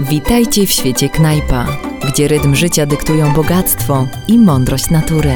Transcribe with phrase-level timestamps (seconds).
[0.00, 1.66] Witajcie w świecie knajpa,
[2.08, 5.34] gdzie rytm życia dyktują bogactwo i mądrość natury.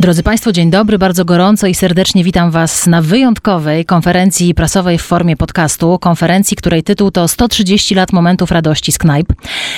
[0.00, 5.02] Drodzy Państwo, dzień dobry, bardzo gorąco i serdecznie witam Was na wyjątkowej konferencji prasowej w
[5.02, 5.98] formie podcastu.
[5.98, 9.32] Konferencji, której tytuł to 130 lat momentów radości z knajp.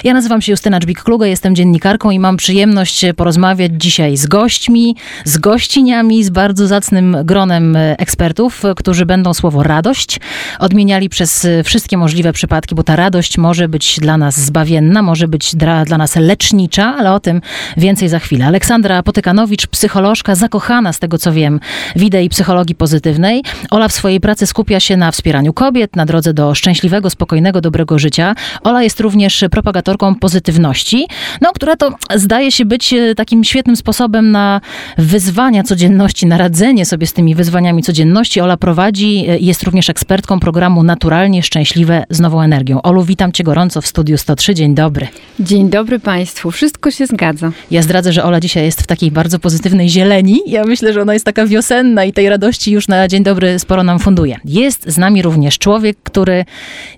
[0.05, 5.39] Ja nazywam się Justyna Dżbik-Kluga, jestem dziennikarką i mam przyjemność porozmawiać dzisiaj z gośćmi, z
[5.39, 10.21] gościniami, z bardzo zacnym gronem ekspertów, którzy będą słowo radość
[10.59, 15.57] odmieniali przez wszystkie możliwe przypadki, bo ta radość może być dla nas zbawienna, może być
[15.57, 17.41] dla, dla nas lecznicza, ale o tym
[17.77, 18.47] więcej za chwilę.
[18.47, 21.61] Aleksandra Potykanowicz, psycholog zakochana z tego co wiem
[21.97, 23.43] w idei psychologii pozytywnej.
[23.71, 27.99] Ola w swojej pracy skupia się na wspieraniu kobiet, na drodze do szczęśliwego, spokojnego, dobrego
[27.99, 28.35] życia.
[28.63, 31.07] Ola jest również propagatorką pozytywności,
[31.41, 34.61] no, która to zdaje się być e, takim świetnym sposobem na
[34.99, 38.41] wyzwania codzienności, na radzenie sobie z tymi wyzwaniami codzienności.
[38.41, 42.83] Ola prowadzi e, jest również ekspertką programu Naturalnie Szczęśliwe z Nową Energią.
[42.83, 44.55] Olu, witam cię gorąco w studiu 103.
[44.55, 45.09] Dzień dobry.
[45.41, 46.51] Dzień dobry Państwu.
[46.51, 47.53] Wszystko się zgadza.
[47.71, 50.41] Ja zdradzę, że Ola dzisiaj jest w takiej bardzo pozytywnej zieleni zieleni.
[50.47, 53.83] Ja myślę, że ona jest taka wiosenna i tej radości już na dzień dobry sporo
[53.83, 54.37] nam funduje.
[54.45, 56.45] Jest z nami również człowiek, który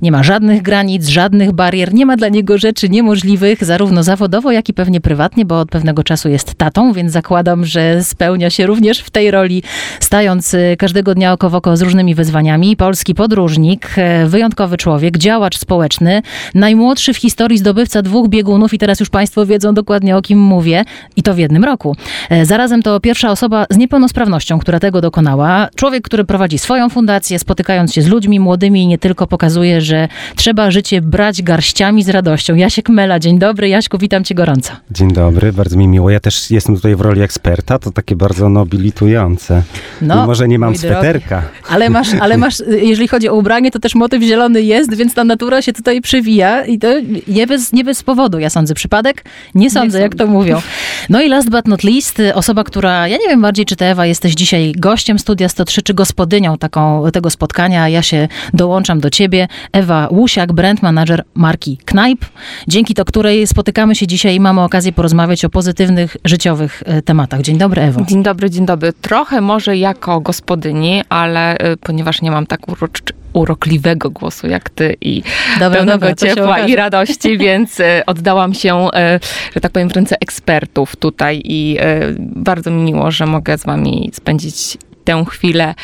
[0.02, 4.68] nie ma żadnych granic, żadnych barier, nie ma dla niego rzeczy niemożliwych, zarówno zawodowo, jak
[4.68, 8.98] i pewnie prywatnie, bo od pewnego czasu jest tatą, więc zakładam, że spełnia się również
[8.98, 9.62] w tej roli,
[10.00, 12.76] stając y, każdego dnia oko w oko z różnymi wyzwaniami.
[12.76, 13.90] Polski podróżnik,
[14.24, 16.22] y, wyjątkowy człowiek, działacz społeczny,
[16.54, 20.84] najmłodszy w historii zdobywca dwóch biegunów i teraz już Państwo wiedzą dokładnie o kim mówię
[21.16, 21.96] i to w jednym roku.
[22.32, 25.68] Y, zarazem to pierwsza osoba z niepełnosprawnością, która tego dokonała.
[25.74, 30.08] Człowiek, który prowadzi swoją fundację, spotykając się z ludźmi młodymi i nie tylko pokazuje, że
[30.36, 32.54] trzeba życie brać garściami z radością.
[32.54, 33.68] Jasiek Mela, dzień dobry.
[33.68, 34.72] Jaśku, witam cię gorąco.
[34.90, 36.10] Dzień dobry, bardzo mi miło.
[36.10, 39.62] Ja też jestem tutaj w roli eksperta, to takie bardzo nobilitujące.
[40.02, 41.42] No, Mimo, że nie mam sweterka.
[41.68, 45.24] Ale masz, ale masz, jeżeli chodzi o ubranie, to też motyw zielony jest, więc ta
[45.24, 46.88] natura się tutaj przewija i to
[47.28, 48.74] nie bez, nie bez powodu, ja sądzę.
[48.74, 49.24] Przypadek?
[49.54, 50.60] Nie sądzę, nie jak to mówią.
[51.08, 54.06] No i last but not least, osoba, która ja nie wiem bardziej, czy ty Ewa
[54.06, 57.88] jesteś dzisiaj gościem Studia 103, czy gospodynią taką, tego spotkania.
[57.88, 59.48] Ja się dołączam do ciebie.
[59.72, 62.24] Ewa Łusiak, brand manager marki Knajp,
[62.68, 67.40] dzięki to której spotykamy się dzisiaj i mamy okazję porozmawiać o pozytywnych, życiowych e, tematach.
[67.42, 68.04] Dzień dobry, Ewo.
[68.08, 68.92] Dzień dobry, dzień dobry.
[68.92, 73.02] Trochę może jako gospodyni, ale y, ponieważ nie mam tak uroczy,
[73.34, 75.22] urokliwego głosu jak ty i
[75.60, 79.20] dobra, pełnego dobra, ciepła i radości, więc e, oddałam się, e,
[79.54, 83.64] że tak powiem, w ręce ekspertów tutaj i e, bardzo mi miło, że mogę z
[83.64, 85.74] wami spędzić tę chwilę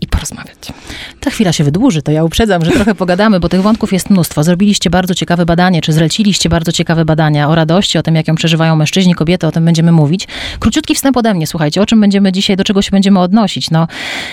[0.00, 0.58] i porozmawiać.
[1.20, 4.44] Ta chwila się wydłuży, to ja uprzedzam, że trochę pogadamy, bo tych wątków jest mnóstwo.
[4.44, 8.34] Zrobiliście bardzo ciekawe badanie, czy zleciliście bardzo ciekawe badania o radości, o tym, jak ją
[8.34, 10.28] przeżywają mężczyźni, kobiety, o tym będziemy mówić.
[10.58, 13.70] Króciutki wstęp ode mnie, słuchajcie, o czym będziemy dzisiaj, do czego się będziemy odnosić.
[13.70, 13.86] No,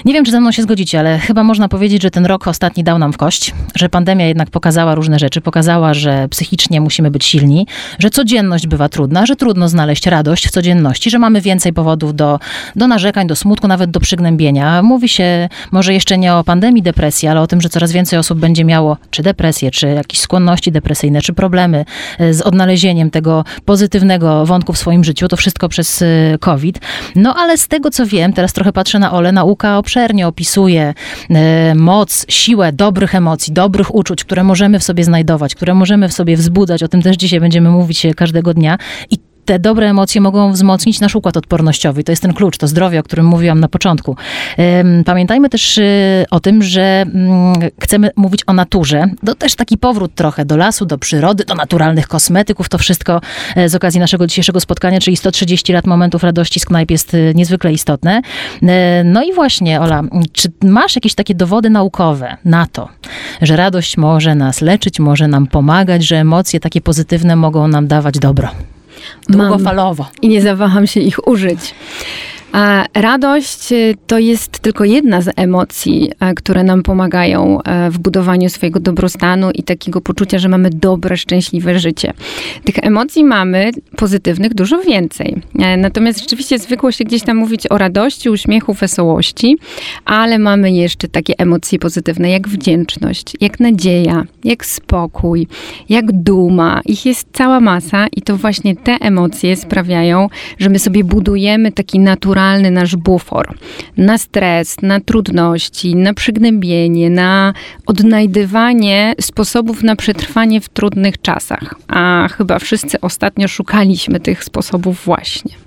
[0.06, 2.84] nie wiem, czy ze mną się zgodzicie, ale chyba można powiedzieć, że ten rok ostatni
[2.84, 7.26] dał nam w kość, że pandemia jednak pokazała różne rzeczy, pokazała, że psychicznie musimy być
[7.26, 7.68] silni,
[8.00, 12.40] że codzienność bywa trudna, że trudno znaleźć radość w codzienności, że mamy więcej powodów do,
[12.76, 14.37] do narzekań, do smutku, nawet do przygnębienia.
[14.84, 18.40] Mówi się może jeszcze nie o pandemii depresji, ale o tym, że coraz więcej osób
[18.40, 21.86] będzie miało czy depresję, czy jakieś skłonności depresyjne, czy problemy
[22.20, 25.28] e, z odnalezieniem tego pozytywnego wątku w swoim życiu.
[25.28, 26.06] To wszystko przez e,
[26.40, 26.80] COVID.
[27.16, 30.94] No ale z tego co wiem, teraz trochę patrzę na Ole, nauka obszernie opisuje
[31.30, 36.14] e, moc, siłę dobrych emocji, dobrych uczuć, które możemy w sobie znajdować, które możemy w
[36.14, 36.84] sobie wzbudzać.
[36.84, 38.78] O tym też dzisiaj będziemy mówić każdego dnia.
[39.10, 42.04] I te dobre emocje mogą wzmocnić nasz układ odpornościowy.
[42.04, 44.16] To jest ten klucz, to zdrowie, o którym mówiłam na początku.
[45.06, 49.10] Pamiętajmy też y, o tym, że mm, chcemy mówić o naturze.
[49.26, 52.70] To też taki powrót trochę do lasu, do przyrody, do naturalnych kosmetyków.
[52.70, 53.22] To wszystko
[53.56, 57.34] e, z okazji naszego dzisiejszego spotkania, czyli 130 lat momentów radości z knajp jest y,
[57.36, 58.22] niezwykle istotne.
[58.64, 62.90] E, no i właśnie, Ola, czy masz jakieś takie dowody naukowe na to,
[63.42, 68.20] że radość może nas leczyć, może nam pomagać, że emocje takie pozytywne mogą nam dawać
[68.20, 68.50] dobro?
[69.30, 70.04] Długofalowo.
[70.04, 70.12] Mam.
[70.22, 71.76] I nie zawaham się ich użyć.
[72.52, 78.00] A radość y, to jest tylko jedna z emocji, e, które nam pomagają e, w
[78.00, 82.14] budowaniu swojego dobrostanu i takiego poczucia, że mamy dobre, szczęśliwe życie.
[82.64, 85.42] Tych emocji mamy pozytywnych dużo więcej.
[85.60, 89.58] E, natomiast rzeczywiście zwykło się gdzieś tam mówić o radości, uśmiechu, wesołości,
[90.06, 95.48] ale mamy jeszcze takie emocje pozytywne jak wdzięczność, jak nadzieja, jak spokój,
[95.90, 96.82] jak duma.
[96.86, 100.28] Ich jest cała masa i to właśnie te emocje sprawiają,
[100.60, 103.58] że my sobie budujemy taki naturalny naturalny nasz bufor
[103.98, 107.54] na stres, na trudności, na przygnębienie, na
[107.86, 111.76] odnajdywanie sposobów na przetrwanie w trudnych czasach.
[111.88, 115.67] A chyba wszyscy ostatnio szukaliśmy tych sposobów właśnie.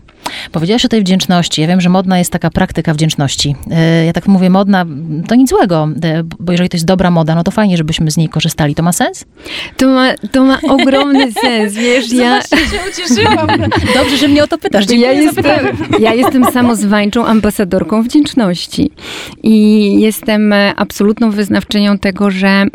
[0.52, 1.60] Powiedziałaś o tej wdzięczności.
[1.60, 3.54] Ja wiem, że modna jest taka praktyka wdzięczności.
[3.70, 4.86] E, ja tak mówię, modna,
[5.28, 8.16] to nic złego, e, bo jeżeli to jest dobra moda, no to fajnie, żebyśmy z
[8.16, 8.74] niej korzystali.
[8.74, 9.24] To ma sens?
[9.76, 12.42] To ma, to ma ogromny sens, wiesz, ja...
[12.42, 12.56] się
[12.90, 13.48] ucieszyłam.
[13.94, 14.86] Dobrze, że mnie o to pytasz.
[14.86, 18.90] Dziękuję ja jestem, ja jestem samozwańczą ambasadorką wdzięczności
[19.42, 22.66] i jestem absolutną wyznawczynią tego, że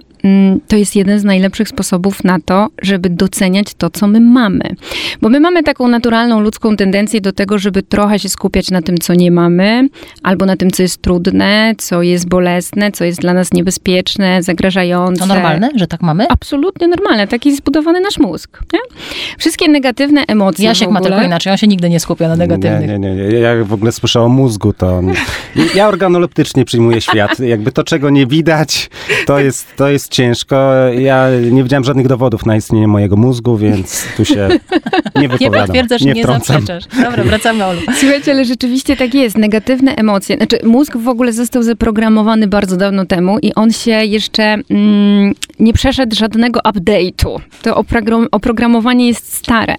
[0.67, 4.75] to jest jeden z najlepszych sposobów na to, żeby doceniać to, co my mamy.
[5.21, 8.97] Bo my mamy taką naturalną ludzką tendencję do tego, żeby trochę się skupiać na tym,
[8.97, 9.89] co nie mamy,
[10.23, 15.19] albo na tym, co jest trudne, co jest bolesne, co jest dla nas niebezpieczne, zagrażające.
[15.19, 16.27] To normalne, że tak mamy?
[16.29, 17.27] Absolutnie normalne.
[17.27, 18.63] Taki jest zbudowany nasz mózg.
[18.73, 18.79] Nie?
[19.37, 20.65] Wszystkie negatywne emocje.
[20.65, 22.89] Jasiek ma tylko inaczej, on się nigdy nie skupia na negatywnych.
[22.89, 23.23] Nie, nie, nie.
[23.23, 25.01] Ja w ogóle słyszę o mózgu, to
[25.75, 27.39] ja organoleptycznie przyjmuję świat.
[27.39, 28.89] Jakby to, czego nie widać,
[29.25, 30.73] to jest, to jest ciężko.
[30.97, 34.47] Ja nie widziałem żadnych dowodów na istnienie mojego mózgu, więc tu się
[35.21, 35.61] nie wypowiadam.
[35.61, 36.83] Nie potwierdzasz, nie, nie zaprzeczasz.
[37.03, 37.79] Dobra, wracamy Olu.
[37.99, 39.37] Słuchajcie, ale rzeczywiście tak jest.
[39.37, 40.37] Negatywne emocje.
[40.37, 45.73] Znaczy, mózg w ogóle został zaprogramowany bardzo dawno temu i on się jeszcze mm, nie
[45.73, 47.39] przeszedł żadnego update'u.
[47.61, 47.83] To
[48.31, 49.75] oprogramowanie jest stare.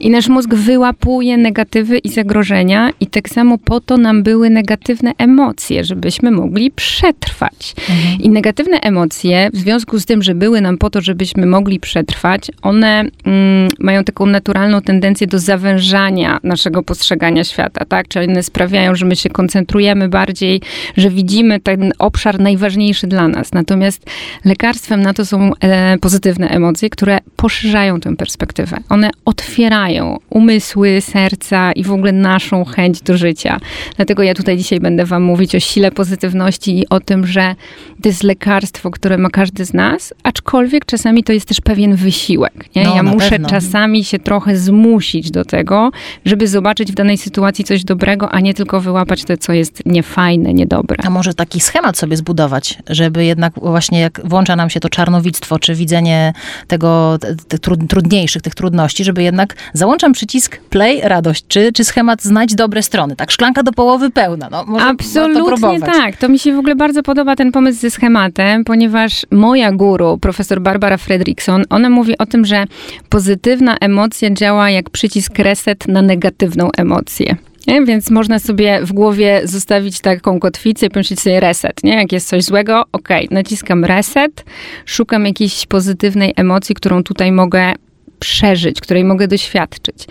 [0.00, 5.12] I nasz mózg wyłapuje negatywy i zagrożenia i tak samo po to nam były negatywne
[5.18, 7.74] emocje, żebyśmy mogli przetrwać.
[7.90, 8.20] Mhm.
[8.20, 11.80] I negatywne emocje w związku związku z tym, że były nam po to, żebyśmy mogli
[11.80, 18.08] przetrwać, one mm, mają taką naturalną tendencję do zawężania naszego postrzegania świata, tak?
[18.08, 20.60] Czyli one sprawiają, że my się koncentrujemy bardziej,
[20.96, 23.52] że widzimy ten obszar najważniejszy dla nas.
[23.52, 24.06] Natomiast
[24.44, 28.76] lekarstwem na to są e, pozytywne emocje, które poszerzają tę perspektywę.
[28.88, 33.60] One otwierają umysły, serca i w ogóle naszą chęć do życia.
[33.96, 37.54] Dlatego ja tutaj dzisiaj będę wam mówić o sile pozytywności i o tym, że
[38.02, 42.74] to jest lekarstwo, które ma każdy z nas, aczkolwiek czasami to jest też pewien wysiłek.
[42.76, 42.84] Nie?
[42.84, 43.48] No, ja muszę pewno.
[43.48, 45.90] czasami się trochę zmusić do tego,
[46.24, 50.54] żeby zobaczyć w danej sytuacji coś dobrego, a nie tylko wyłapać to, co jest niefajne,
[50.54, 50.96] niedobre.
[51.04, 55.58] A może taki schemat sobie zbudować, żeby jednak właśnie jak włącza nam się to czarnowictwo,
[55.58, 56.32] czy widzenie
[56.68, 57.18] tego,
[57.48, 62.82] tych trudniejszych, tych trudności, żeby jednak załączam przycisk play, radość, czy, czy schemat znać dobre
[62.82, 63.30] strony, tak?
[63.30, 66.16] Szklanka do połowy pełna, no może Absolutnie tak.
[66.16, 70.60] To mi się w ogóle bardzo podoba ten pomysł ze schematem, ponieważ moja guru, profesor
[70.60, 72.64] Barbara Fredrickson, ona mówi o tym, że
[73.08, 77.36] pozytywna emocja działa jak przycisk reset na negatywną emocję.
[77.66, 77.84] Nie?
[77.84, 81.94] Więc można sobie w głowie zostawić taką kotwicę i pomyśleć sobie reset, nie?
[81.94, 84.44] Jak jest coś złego, ok, naciskam reset,
[84.86, 87.72] szukam jakiejś pozytywnej emocji, którą tutaj mogę
[88.18, 90.06] przeżyć, której mogę doświadczyć.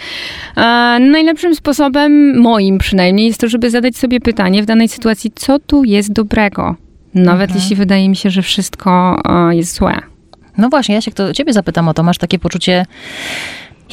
[0.99, 5.83] Najlepszym sposobem, moim przynajmniej, jest to, żeby zadać sobie pytanie w danej sytuacji, co tu
[5.83, 6.75] jest dobrego?
[7.13, 7.59] Nawet mhm.
[7.59, 9.99] jeśli wydaje mi się, że wszystko jest złe.
[10.57, 12.03] No właśnie, ja się to ciebie zapytam o to.
[12.03, 12.85] Masz takie poczucie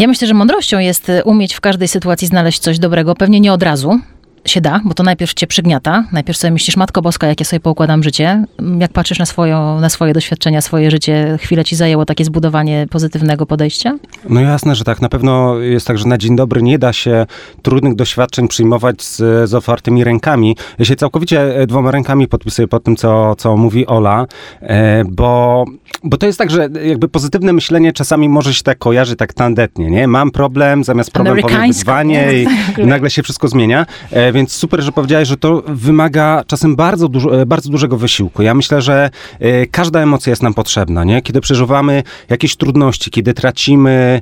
[0.00, 3.14] ja myślę, że mądrością jest y, umieć w każdej sytuacji znaleźć coś dobrego.
[3.14, 4.00] Pewnie nie od razu,
[4.44, 6.04] się da, bo to najpierw cię przygniata.
[6.12, 8.44] Najpierw sobie myślisz, Matko Boska, jak ja sobie poukładam życie.
[8.78, 13.46] Jak patrzysz na, swoją, na swoje doświadczenia, swoje życie, chwilę ci zajęło takie zbudowanie pozytywnego
[13.46, 13.98] podejścia?
[14.28, 15.02] No jasne, że tak.
[15.02, 17.26] Na pewno jest tak, że na dzień dobry nie da się
[17.62, 19.16] trudnych doświadczeń przyjmować z,
[19.50, 20.56] z otwartymi rękami.
[20.78, 24.26] Ja się całkowicie e, dwoma rękami podpisuję pod tym, co, co mówi Ola,
[24.60, 25.64] e, bo,
[26.04, 29.90] bo to jest tak, że jakby pozytywne myślenie czasami może się tak kojarzy tak tandetnie,
[29.90, 30.08] nie?
[30.08, 32.46] Mam problem, zamiast problem powiem wyzwanie i,
[32.82, 33.86] i nagle się wszystko zmienia.
[34.30, 38.42] E, więc super, że powiedziałeś, że to wymaga czasem bardzo, dużo, e, bardzo dużego wysiłku.
[38.42, 39.10] Ja myślę, że
[39.40, 41.22] e, każda emocja jest nam potrzebna, nie?
[41.22, 44.20] Kiedy przeżywamy jakieś trudności, kiedy tracimy,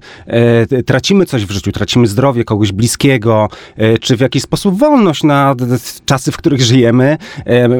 [0.86, 3.48] tracimy coś w życiu, tracimy zdrowie kogoś bliskiego,
[4.00, 5.54] czy w jakiś sposób wolność na
[6.04, 7.18] czasy, w których żyjemy,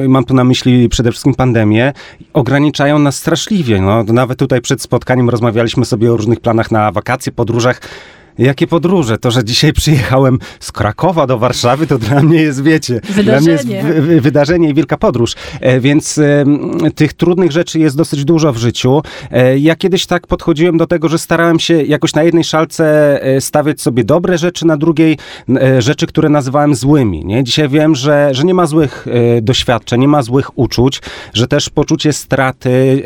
[0.07, 1.93] mam tu na myśli przede wszystkim pandemię,
[2.33, 3.81] ograniczają nas straszliwie.
[3.81, 7.81] No, nawet tutaj przed spotkaniem rozmawialiśmy sobie o różnych planach na wakacje, podróżach.
[8.39, 9.17] Jakie podróże?
[9.17, 13.57] To, że dzisiaj przyjechałem z Krakowa do Warszawy, to dla mnie jest, wiecie, wydarzenie.
[13.57, 15.35] dla mnie jest wydarzenie i wielka podróż.
[15.61, 16.45] E, więc e,
[16.95, 19.01] tych trudnych rzeczy jest dosyć dużo w życiu.
[19.31, 22.79] E, ja kiedyś tak podchodziłem do tego, że starałem się jakoś na jednej szalce
[23.39, 25.17] stawiać sobie dobre rzeczy, na drugiej
[25.79, 27.25] rzeczy, które nazywałem złymi.
[27.25, 27.43] Nie?
[27.43, 29.05] Dzisiaj wiem, że, że nie ma złych
[29.41, 31.01] doświadczeń, nie ma złych uczuć,
[31.33, 33.03] że też poczucie straty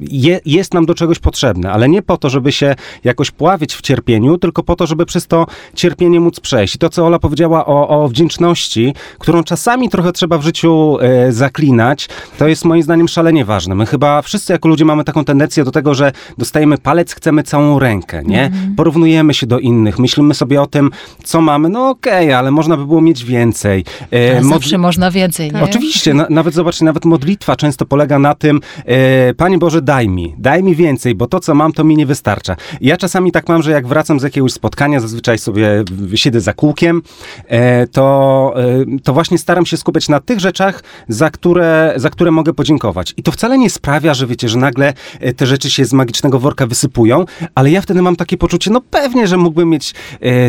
[0.00, 3.80] je, jest nam do czegoś potrzebne, ale nie po to, żeby się jakoś pławić w
[3.80, 6.74] cierpieniu, tylko tylko po to, żeby przez to cierpienie móc przejść.
[6.74, 11.32] I to, co Ola powiedziała o, o wdzięczności, którą czasami trochę trzeba w życiu e,
[11.32, 12.08] zaklinać,
[12.38, 13.74] to jest moim zdaniem szalenie ważne.
[13.74, 17.78] My chyba wszyscy jako ludzie mamy taką tendencję do tego, że dostajemy palec, chcemy całą
[17.78, 18.44] rękę, nie?
[18.44, 18.74] Mhm.
[18.74, 20.90] Porównujemy się do innych, myślimy sobie o tym,
[21.24, 23.84] co mamy, no okej, okay, ale można by było mieć więcej.
[24.10, 24.44] E.
[24.44, 25.62] Zawsze można więcej, nie?
[25.62, 30.34] Oczywiście, na, nawet zobaczcie, nawet modlitwa często polega na tym, e, Panie Boże, daj mi,
[30.38, 32.56] daj mi więcej, bo to, co mam, to mi nie wystarcza.
[32.80, 35.84] Ja czasami tak mam, że jak wracam z jakiegoś spotkania, zazwyczaj sobie
[36.14, 37.02] siedzę za kółkiem,
[37.48, 42.30] e, to, e, to właśnie staram się skupiać na tych rzeczach, za które, za które
[42.30, 43.14] mogę podziękować.
[43.16, 46.38] I to wcale nie sprawia, że wiecie, że nagle e, te rzeczy się z magicznego
[46.38, 47.24] worka wysypują,
[47.54, 49.94] ale ja wtedy mam takie poczucie, no pewnie, że mógłbym mieć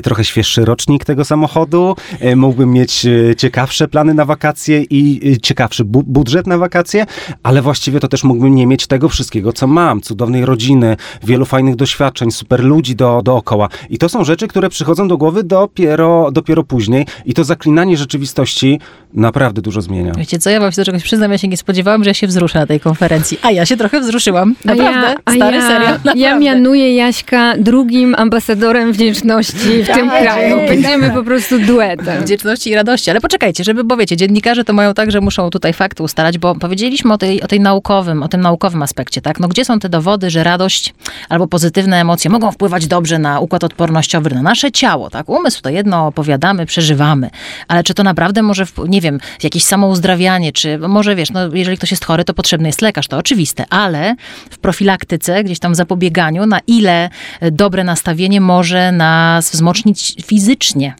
[0.03, 1.95] trochę świeższy rocznik tego samochodu,
[2.35, 7.05] mógłbym mieć ciekawsze plany na wakacje i ciekawszy bu budżet na wakacje,
[7.43, 10.01] ale właściwie to też mógłbym nie mieć tego wszystkiego, co mam.
[10.01, 13.69] Cudownej rodziny, wielu fajnych doświadczeń, super ludzi do, dookoła.
[13.89, 18.79] I to są rzeczy, które przychodzą do głowy dopiero, dopiero później i to zaklinanie rzeczywistości
[19.13, 20.13] naprawdę dużo zmienia.
[20.17, 22.27] Wiecie co, ja wam się do czegoś przyznam, ja się nie spodziewałam, że ja się
[22.27, 23.39] wzruszę na tej konferencji.
[23.41, 24.55] A ja się trochę wzruszyłam.
[24.65, 25.89] Naprawdę, a stary, ja, serio.
[25.89, 26.19] Naprawdę.
[26.21, 30.21] Ja mianuję Jaśka drugim ambasadorem wdzięczności w tym Tak.
[30.21, 30.57] kraju.
[30.67, 32.23] Będziemy po prostu duetem.
[32.23, 33.09] Wdzięczności i radości.
[33.11, 36.55] Ale poczekajcie, żeby, bo wiecie, dziennikarze to mają tak, że muszą tutaj fakty ustalać, bo
[36.55, 39.39] powiedzieliśmy o tej, o tej naukowym, o tym naukowym aspekcie, tak?
[39.39, 40.93] No gdzie są te dowody, że radość
[41.29, 45.29] albo pozytywne emocje mogą wpływać dobrze na układ odpornościowy, na nasze ciało, tak?
[45.29, 47.29] Umysł to jedno opowiadamy, przeżywamy,
[47.67, 51.91] ale czy to naprawdę może, nie wiem, jakieś samouzdrawianie, czy może wiesz, no jeżeli ktoś
[51.91, 54.15] jest chory, to potrzebny jest lekarz, to oczywiste, ale
[54.49, 57.09] w profilaktyce, gdzieś tam w zapobieganiu, na ile
[57.51, 60.93] dobre nastawienie może nas wzmocnić fizycznie?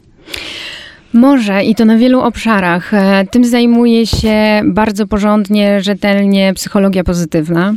[1.12, 2.94] Może i to na wielu obszarach.
[2.94, 7.74] E, Tym zajmuje się bardzo porządnie, rzetelnie psychologia pozytywna,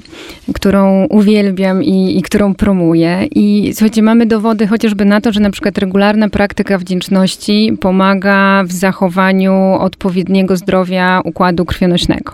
[0.54, 3.28] którą uwielbiam i, i którą promuję.
[3.32, 8.72] I słuchajcie, mamy dowody chociażby na to, że na przykład regularna praktyka wdzięczności pomaga w
[8.72, 12.34] zachowaniu odpowiedniego zdrowia układu krwionośnego.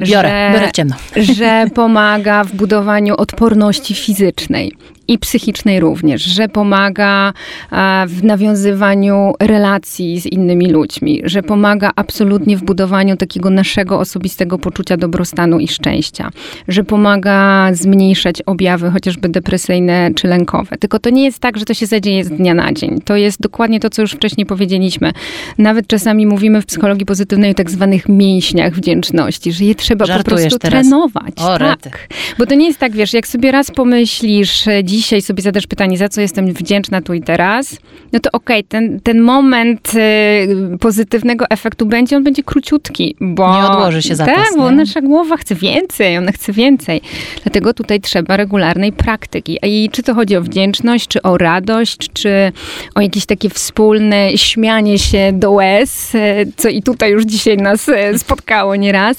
[0.00, 0.94] Biorę, biorę w ciemno.
[1.36, 4.72] że pomaga w budowaniu odporności fizycznej
[5.08, 7.32] i psychicznej również, że pomaga
[8.06, 14.96] w nawiązywaniu relacji z innymi ludźmi, że pomaga absolutnie w budowaniu takiego naszego osobistego poczucia
[14.96, 16.30] dobrostanu i szczęścia,
[16.68, 20.76] że pomaga zmniejszać objawy chociażby depresyjne czy lękowe.
[20.76, 23.00] Tylko to nie jest tak, że to się zadzieje z dnia na dzień.
[23.04, 25.12] To jest dokładnie to, co już wcześniej powiedzieliśmy.
[25.58, 30.42] Nawet czasami mówimy w psychologii pozytywnej o tak zwanych mięśniach wdzięczności, że je trzeba Żartujesz
[30.44, 30.86] po prostu teraz.
[30.86, 31.34] trenować.
[31.36, 31.90] O, rety.
[31.90, 32.08] tak.
[32.38, 35.98] Bo to nie jest tak, wiesz, jak sobie raz pomyślisz, e, dzisiaj sobie zadasz pytanie,
[35.98, 37.76] za co jestem wdzięczna tu i teraz,
[38.12, 43.62] no to okej, ten, ten moment e, pozytywnego efektu będzie, on będzie króciutki, bo...
[43.62, 44.76] Nie odłoży się zapas, Tak, bo nie?
[44.76, 47.00] nasza głowa chce więcej, ona chce więcej.
[47.42, 49.58] Dlatego tutaj trzeba regularnej praktyki.
[49.62, 52.52] I czy to chodzi o wdzięczność, czy o radość, czy
[52.94, 57.90] o jakieś takie wspólne śmianie się do łez, e, co i tutaj już dzisiaj nas
[58.16, 59.16] spotkało nieraz,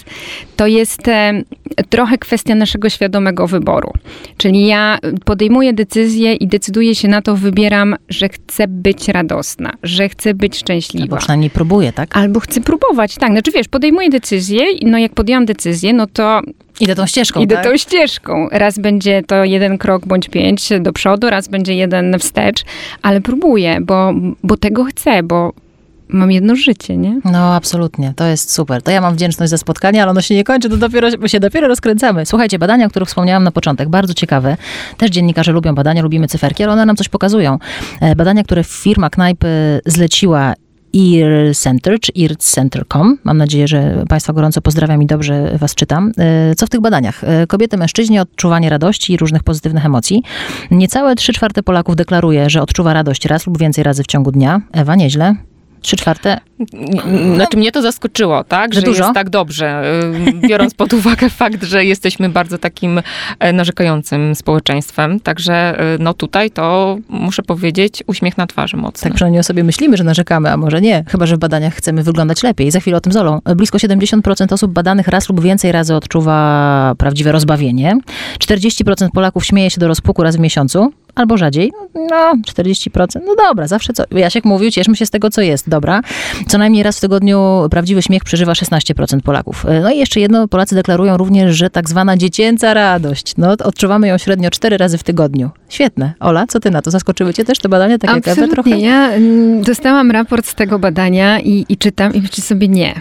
[0.55, 1.43] to jest e,
[1.89, 3.91] trochę kwestia naszego świadomego wyboru.
[4.37, 10.09] Czyli ja podejmuję decyzję i decyduję się na to, wybieram, że chcę być radosna, że
[10.09, 11.03] chcę być szczęśliwa.
[11.03, 12.17] Albo przynajmniej próbuję, tak?
[12.17, 13.31] Albo chcę próbować, tak.
[13.31, 16.41] Znaczy wiesz, podejmuję decyzję, i no jak podjęłam decyzję, no to
[16.79, 17.65] Idę tą ścieżką, idę tak?
[17.65, 18.47] tą ścieżką.
[18.51, 22.63] Raz będzie to jeden krok bądź pięć do przodu, raz będzie jeden wstecz,
[23.01, 25.53] ale próbuję, bo, bo tego chcę, bo
[26.07, 27.19] mam jedno życie, nie?
[27.25, 28.13] No, absolutnie.
[28.15, 28.81] To jest super.
[28.81, 31.39] To ja mam wdzięczność za spotkanie, ale ono się nie kończy, to dopiero, bo się
[31.39, 32.25] dopiero rozkręcamy.
[32.25, 34.57] Słuchajcie, badania, o których wspomniałam na początek, bardzo ciekawe.
[34.97, 37.59] Też dziennikarze lubią badania, lubimy cyferki, ale one nam coś pokazują.
[38.01, 40.53] E, Badania, które firma Knajpy zleciła
[40.95, 43.17] Ear Center, czy earcenter.com.
[43.23, 46.11] Mam nadzieję, że Państwa gorąco pozdrawiam i dobrze Was czytam.
[46.17, 47.23] E, Co w tych badaniach?
[47.23, 50.23] E, Kobiety, mężczyźni, odczuwanie radości i różnych pozytywnych emocji.
[50.71, 54.61] Niecałe 3 czwarte Polaków deklaruje, że odczuwa radość raz lub więcej razy w ciągu dnia.
[54.71, 55.35] Ewa, nieźle.
[55.85, 56.39] 3 czwarte?
[57.35, 59.03] Znaczy mnie to zaskoczyło, tak, Że dużo?
[59.03, 59.83] jest tak dobrze,
[60.43, 63.01] y, biorąc pod uwagę fakt, że jesteśmy bardzo takim
[63.39, 65.19] e, narzekającym społeczeństwem.
[65.19, 69.09] Także y, no tutaj to muszę powiedzieć uśmiech na twarzy mocny.
[69.09, 71.03] Tak przynajmniej o sobie myślimy, że narzekamy, a może nie.
[71.07, 72.71] Chyba, że w badaniach chcemy wyglądać lepiej.
[72.71, 73.39] Za chwilę o tym z Olą.
[73.55, 77.97] Blisko 70% osób badanych raz lub więcej razy odczuwa prawdziwe rozbawienie.
[78.39, 80.91] 40% Polaków śmieje się do rozpuku raz w miesiącu.
[81.15, 81.71] Albo rzadziej.
[82.09, 83.07] No, 40%.
[83.25, 84.03] No dobra, zawsze co.
[84.11, 85.69] Jasiek mówił, cieszmy się z tego, co jest.
[85.69, 86.01] Dobra.
[86.47, 89.65] Co najmniej raz w tygodniu prawdziwy śmiech przeżywa 16% Polaków.
[89.81, 93.33] No i jeszcze jedno, Polacy deklarują również, że tak zwana dziecięca radość.
[93.37, 95.49] No, odczuwamy ją średnio 4 razy w tygodniu.
[95.69, 96.13] Świetne.
[96.19, 96.91] Ola, co ty na to?
[96.91, 98.51] Zaskoczyły cię też te badania, tak jak Ewę trochę?
[98.59, 98.87] Absolutnie.
[98.87, 102.95] Ja mm, dostałam raport z tego badania i, i czytam i myślę sobie nie.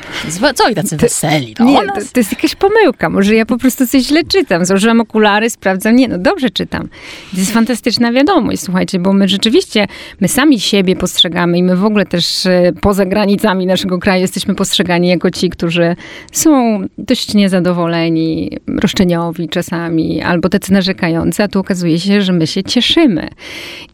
[0.54, 1.54] Co i tacy weseli?
[1.60, 3.10] No, Nie, to, to jest jakaś pomyłka.
[3.10, 4.64] Może ja po prostu coś źle czytam.
[4.64, 5.96] Założyłam okulary, sprawdzam.
[5.96, 6.88] Nie, no dobrze czytam.
[7.32, 9.86] To jest fantastyczna wiadomość, słuchajcie, bo my rzeczywiście,
[10.20, 14.54] my sami siebie postrzegamy i my w ogóle też e, poza granicami naszego kraju jesteśmy
[14.54, 15.96] postrzegani jako ci, którzy
[16.32, 22.62] są dość niezadowoleni, roszczeniowi czasami, albo tacy narzekający, a tu okazuje się, że my się
[22.62, 23.28] cieszymy.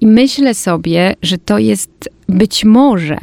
[0.01, 3.19] I myślę sobie, że to jest być może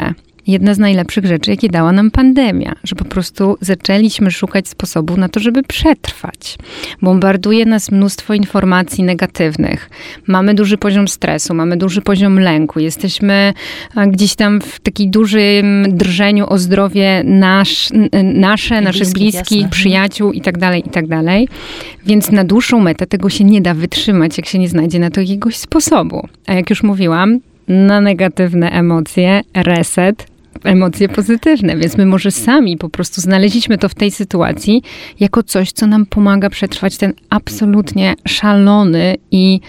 [0.48, 5.30] jedna z najlepszych rzeczy, jakie dała nam pandemia, że po prostu zaczęliśmy szukać sposobu na
[5.30, 6.58] to, żeby przetrwać.
[7.02, 9.90] Bombarduje nas mnóstwo informacji negatywnych.
[10.28, 13.54] Mamy duży poziom stresu, mamy duży poziom lęku, jesteśmy
[14.08, 17.90] gdzieś tam w takim dużym drżeniu o zdrowie nasz,
[18.34, 19.72] nasze, I naszych bliskich, bliskich mhm.
[19.72, 21.48] przyjaciół i tak dalej, i tak dalej.
[22.06, 25.22] Więc na dłuższą metę tego się nie da wytrzymać, jak się nie znajdzie na to
[25.22, 26.28] jakiegoś sposobu.
[26.46, 30.28] A jak już mówiłam, na negatywne emocje, reset,
[30.64, 34.82] emocje pozytywne, więc my może sami po prostu znaleźliśmy to w tej sytuacji
[35.20, 39.60] jako coś, co nam pomaga przetrwać ten absolutnie szalony i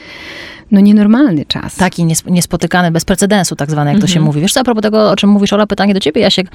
[0.70, 1.76] no nienormalny czas.
[1.76, 4.26] Taki niespotykany, bez precedensu tak zwany, jak to się mhm.
[4.26, 4.40] mówi.
[4.40, 6.46] Wiesz co, a propos tego, o czym mówisz, Ola, pytanie do ciebie, Jasiek,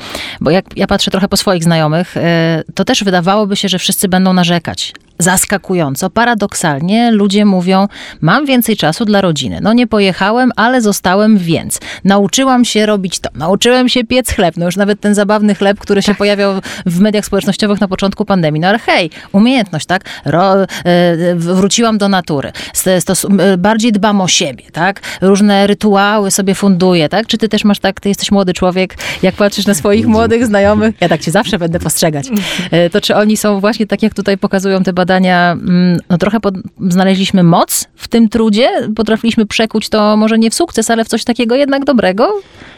[0.42, 4.08] bo jak ja patrzę trochę po swoich znajomych, e, to też wydawałoby się, że wszyscy
[4.08, 7.88] będą narzekać zaskakująco, paradoksalnie ludzie mówią,
[8.22, 9.60] mam więcej czasu dla rodziny.
[9.62, 11.80] No nie pojechałem, ale zostałem więc.
[12.04, 13.30] Nauczyłam się robić to.
[13.36, 14.58] Nauczyłem się piec chleb.
[14.58, 16.18] No już nawet ten zabawny chleb, który się tak.
[16.18, 16.54] pojawiał
[16.86, 18.62] w mediach społecznościowych na początku pandemii.
[18.62, 20.04] No ale hej, umiejętność, tak?
[20.26, 20.66] Ro, e,
[21.36, 22.52] wróciłam do natury.
[23.00, 23.26] Stos,
[23.58, 25.02] bardziej dbam o siebie, tak?
[25.22, 27.28] Różne rytuały sobie funduję, tak?
[27.28, 30.96] Czy ty też masz tak, ty jesteś młody człowiek, jak patrzysz na swoich młodych znajomych,
[31.02, 32.30] ja tak cię zawsze będę postrzegać,
[32.72, 36.40] e, to czy oni są właśnie tak, jak tutaj pokazują te badania, mm, no trochę
[36.40, 36.56] pod,
[36.90, 41.24] znaleźliśmy moc w tym trudzie, potrafiliśmy przekuć to może nie w sukces, ale w coś
[41.24, 42.34] takiego jednak dobrego?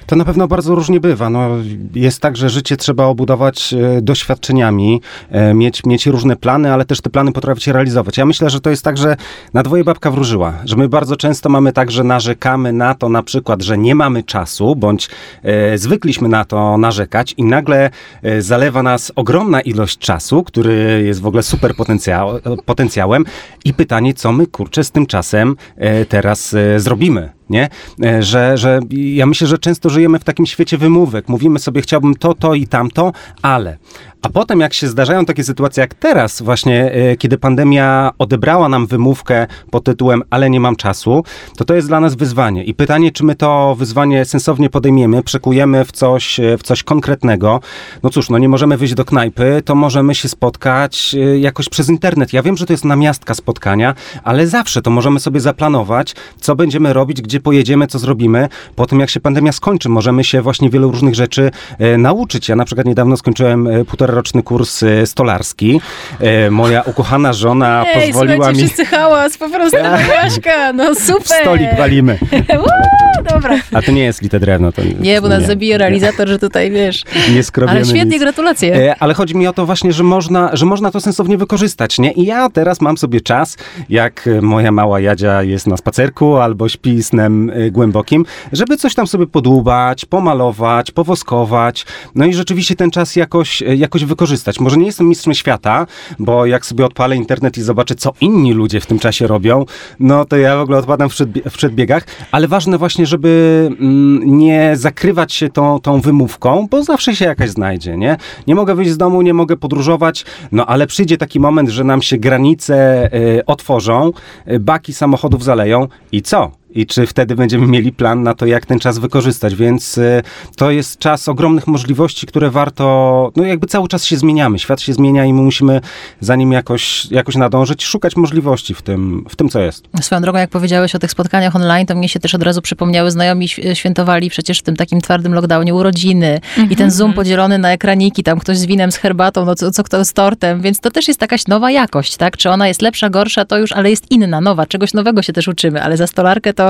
[0.05, 1.29] To na pewno bardzo różnie bywa.
[1.29, 1.49] No,
[1.95, 7.01] jest tak, że życie trzeba obudować e, doświadczeniami, e, mieć, mieć różne plany, ale też
[7.01, 8.17] te plany potrafić realizować.
[8.17, 9.17] Ja myślę, że to jest tak, że
[9.53, 13.23] na dwoje babka wróżyła, że my bardzo często mamy tak, że narzekamy na to na
[13.23, 15.09] przykład, że nie mamy czasu, bądź
[15.43, 17.89] e, zwykliśmy na to narzekać i nagle
[18.23, 22.29] e, zalewa nas ogromna ilość czasu, który jest w ogóle super potencjał,
[22.65, 23.25] potencjałem
[23.65, 27.69] i pytanie, co my kurczę z tym czasem e, teraz e, zrobimy nie?
[28.03, 31.29] E, że, że ja myślę, że często żyjemy w takim świecie wymówek.
[31.29, 33.77] Mówimy sobie, chciałbym to, to i tamto, ale.
[34.25, 38.87] A potem, jak się zdarzają takie sytuacje jak teraz, właśnie e, kiedy pandemia odebrała nam
[38.87, 41.23] wymówkę pod tytułem Ale nie mam czasu,
[41.57, 42.63] to to jest dla nas wyzwanie.
[42.63, 47.59] I pytanie, czy my to wyzwanie sensownie podejmiemy, przekujemy w coś, e, w coś konkretnego.
[48.03, 52.33] No cóż, no nie możemy wyjść do knajpy, to możemy się spotkać jakoś przez internet.
[52.33, 56.93] Ja wiem, że to jest namiastka spotkania, ale zawsze to możemy sobie zaplanować, co będziemy
[56.93, 58.49] robić, gdzie pojedziemy, co zrobimy.
[58.75, 62.49] Po tym, jak się pandemia skończy, możemy się właśnie wielu różnych rzeczy e, nauczyć.
[62.49, 63.85] Ja na przykład niedawno skończyłem e,
[64.15, 65.81] półtoraroczny kurs e, stolarski.
[66.19, 68.57] E, moja ukochana żona Ej, pozwoliła mi...
[68.57, 69.77] wszyscy hałas, po prostu
[70.23, 71.41] Jaśka, no super.
[71.41, 72.19] Stolik walimy.
[73.33, 73.59] dobra.
[73.73, 74.71] A to nie jest lite drewno.
[74.71, 75.47] To nie, bo nas nie.
[75.47, 77.03] zabije realizator, że tutaj, wiesz...
[77.15, 78.19] Nie Ale świetnie, nic.
[78.19, 78.75] gratulacje.
[78.75, 82.11] E, ale chodzi mi o to właśnie, że można, że można to sensownie wykorzystać, nie?
[82.11, 83.57] I ja teraz mam sobie czas,
[83.89, 89.07] jak moja mała Jadzia jest na spacerku albo śpi snem Y, głębokim, żeby coś tam
[89.07, 91.85] sobie podłubać, pomalować, powoskować,
[92.15, 94.59] no i rzeczywiście ten czas jakoś, jakoś wykorzystać.
[94.59, 95.87] Może nie jestem mistrzem świata,
[96.19, 99.65] bo jak sobie odpalę internet i zobaczę, co inni ludzie w tym czasie robią,
[99.99, 104.37] no to ja w ogóle odpadam w, przedbie- w przedbiegach, ale ważne właśnie, żeby mm,
[104.37, 108.17] nie zakrywać się tą, tą wymówką, bo zawsze się jakaś znajdzie, nie?
[108.47, 112.01] Nie mogę wyjść z domu, nie mogę podróżować, no ale przyjdzie taki moment, że nam
[112.01, 114.11] się granice y, otworzą,
[114.51, 116.51] y, baki samochodów zaleją i co?
[116.75, 119.55] I czy wtedy będziemy mieli plan na to, jak ten czas wykorzystać.
[119.55, 120.23] Więc y,
[120.55, 124.59] to jest czas ogromnych możliwości, które warto, no jakby cały czas się zmieniamy.
[124.59, 125.81] Świat się zmienia i my musimy
[126.19, 129.87] za nim jakoś, jakoś nadążyć, szukać możliwości w tym, w tym, co jest.
[130.01, 133.11] Swoją drogą, jak powiedziałeś o tych spotkaniach online, to mnie się też od razu przypomniały,
[133.11, 136.71] znajomi świętowali przecież w tym takim twardym lockdownie urodziny mhm.
[136.71, 137.15] i ten Zoom mhm.
[137.15, 140.61] podzielony na ekraniki, tam ktoś z winem, z herbatą, no co, co kto z tortem,
[140.61, 142.37] więc to też jest jakaś nowa jakość, tak?
[142.37, 145.47] Czy ona jest lepsza, gorsza, to już, ale jest inna, nowa, czegoś nowego się też
[145.47, 146.64] uczymy, ale za stolarkę to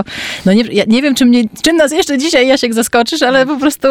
[0.45, 3.58] no nie, ja nie wiem, czy mnie, czym nas jeszcze dzisiaj, Jasiek, zaskoczysz, ale po
[3.58, 3.88] prostu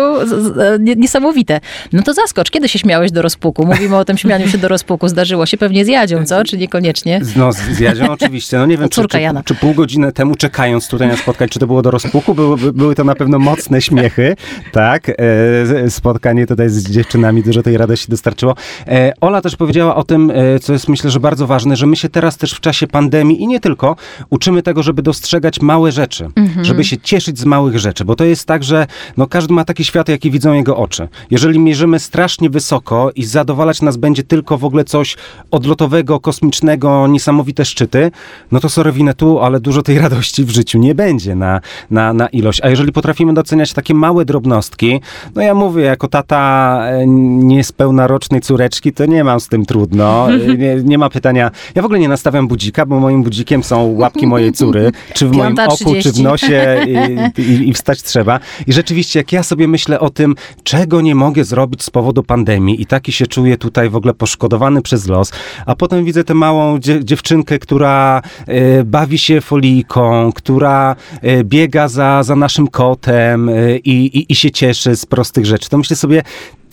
[0.97, 1.61] niesamowite.
[1.93, 2.51] No to zaskocz.
[2.51, 3.67] Kiedy się śmiałeś do rozpuku?
[3.67, 5.09] Mówimy o tym śmianiu się do rozpuku.
[5.09, 6.45] Zdarzyło się pewnie z Jadzią, co?
[6.45, 7.21] Czy niekoniecznie?
[7.37, 8.59] No z Jadzią oczywiście.
[8.59, 11.67] No nie wiem, czy, czy, czy, pół godziny temu czekając tutaj na spotkanie, czy to
[11.67, 12.35] było do rozpuku?
[12.35, 14.37] Były, były to na pewno mocne śmiechy,
[14.73, 15.11] tak?
[15.11, 18.55] E, spotkanie tutaj z dziewczynami dużo tej radości dostarczyło.
[18.87, 21.97] E, Ola też powiedziała o tym, e, co jest myślę, że bardzo ważne, że my
[21.97, 23.97] się teraz też w czasie pandemii i nie tylko
[24.31, 26.65] uczymy tego, żeby dostrzegać małe rzeczy, mhm.
[26.65, 29.85] żeby się cieszyć z małych rzeczy, bo to jest tak, że no, każdy ma takie
[29.85, 31.09] światy, jakie widzą jego oczy.
[31.31, 35.17] Jeżeli mierzymy strasznie wysoko i zadowalać nas będzie tylko w ogóle coś
[35.51, 38.11] odlotowego, kosmicznego, niesamowite szczyty,
[38.53, 42.29] no to sorry tu, ale dużo tej radości w życiu nie będzie na, na, na
[42.29, 42.61] ilość.
[42.63, 45.01] A jeżeli potrafimy doceniać takie małe drobnostki,
[45.35, 50.29] no ja mówię, jako tata e, niespełna rocznej córeczki, to nie mam z tym trudno.
[50.59, 51.51] Nie, nie ma pytania.
[51.75, 55.33] Ja w ogóle nie nastawiam budzika, bo moim budzikiem są łapki mojej córy, czy w
[55.33, 56.23] moim oku, czy w 30.
[56.23, 58.41] nosie i, i, i wstać trzeba.
[58.67, 62.83] I rzeczywiście, jak ja sobie myślę o tym, czego nie mogę zrobić z powodu pandemii
[62.83, 65.33] i taki się czuję tutaj w ogóle poszkodowany przez los,
[65.67, 71.89] a potem widzę tę małą dzie dziewczynkę, która e, bawi się folijką, która e, biega
[71.89, 73.51] za, za naszym kotem
[73.85, 76.23] i, i, i się cieszy z prostych rzeczy, to myślę sobie,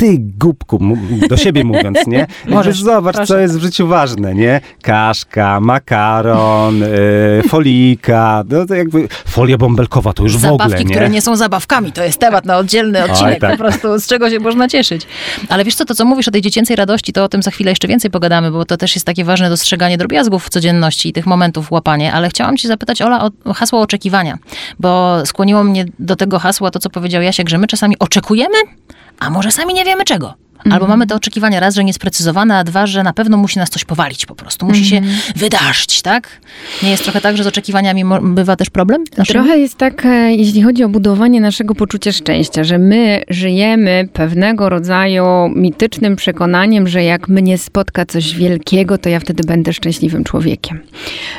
[0.02, 0.80] ty głupku,
[1.30, 2.28] do siebie mówiąc, nie?
[2.48, 3.28] Możesz, zobacz, proszę.
[3.28, 4.62] co jest w życiu ważne, nie?
[4.82, 6.88] Kaszka, makaron, y,
[7.48, 10.92] folika, no to jakby folia bąbelkowa to już w Zabawki, ogóle, nie?
[10.92, 13.52] które nie są zabawkami, to jest temat na oddzielny odcinek, tak.
[13.52, 15.08] po prostu z czego się można cieszyć.
[15.50, 17.72] Ale wiesz co, to co mówisz o tej dziecięcej radości, to o tym za chwilę
[17.72, 21.26] jeszcze więcej pogadamy, bo to też jest takie ważne dostrzeganie drobiazgów w codzienności i tych
[21.26, 24.38] momentów łapanie, ale chciałam cię zapytać, Ola, o hasło oczekiwania,
[24.80, 28.58] bo skłoniło mnie do tego hasła to, co powiedział Jasiek, że my czasami oczekujemy,
[29.22, 30.34] a może sami nie wiemy czego.
[30.70, 33.86] Albo mamy te oczekiwania raz, że niesprecyzowane, a dwa, że na pewno musi nas coś
[33.86, 34.66] powalić po prostu.
[34.66, 35.02] Musi się
[35.36, 36.30] wydarzyć, tak?
[36.84, 39.04] Nie jest trochę tak, że z oczekiwaniami bywa też problem?
[39.18, 39.40] Naszymi?
[39.40, 44.70] Trochę jest tak, e, jeśli chodzi o budowanie naszego poczucia szczęścia, że my żyjemy pewnego
[44.70, 50.80] rodzaju mitycznym przekonaniem, że jak mnie spotka coś wielkiego, to ja wtedy będę szczęśliwym człowiekiem.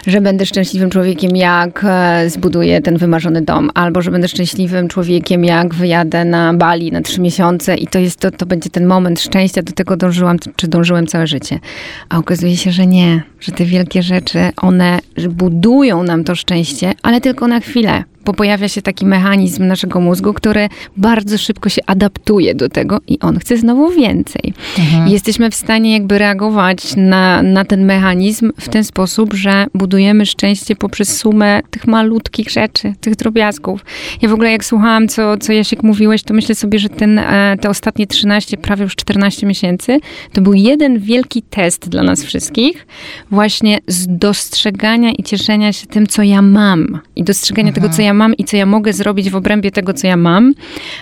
[0.06, 5.44] Że będę szczęśliwym człowiekiem, jak e, zbuduję ten wymarzony dom, albo że będę szczęśliwym człowiekiem,
[5.44, 9.11] jak wyjadę na Bali na trzy miesiące i to, jest, to, to będzie ten moment
[9.16, 11.58] szczęścia, do tego dążyłam, czy dążyłem całe życie.
[12.08, 17.20] A okazuje się, że nie, że te wielkie rzeczy, one budują nam to szczęście, ale
[17.20, 18.04] tylko na chwilę.
[18.24, 23.20] Bo pojawia się taki mechanizm naszego mózgu, który bardzo szybko się adaptuje do tego i
[23.20, 24.54] on chce znowu więcej.
[24.78, 25.08] Mhm.
[25.08, 30.76] Jesteśmy w stanie jakby reagować na, na ten mechanizm w ten sposób, że budujemy szczęście
[30.76, 33.84] poprzez sumę tych malutkich rzeczy, tych drobiazgów.
[34.22, 37.56] Ja w ogóle jak słuchałam, co, co Jasiek mówiłeś, to myślę sobie, że ten, e,
[37.60, 40.00] te ostatnie 13, prawie już 14 miesięcy,
[40.32, 42.86] to był jeden wielki test dla nas wszystkich,
[43.30, 47.00] właśnie z dostrzegania i cieszenia się tym, co ja mam.
[47.16, 50.06] I dostrzegania tego, co ja mam i co ja mogę zrobić w obrębie tego, co
[50.06, 50.54] ja mam,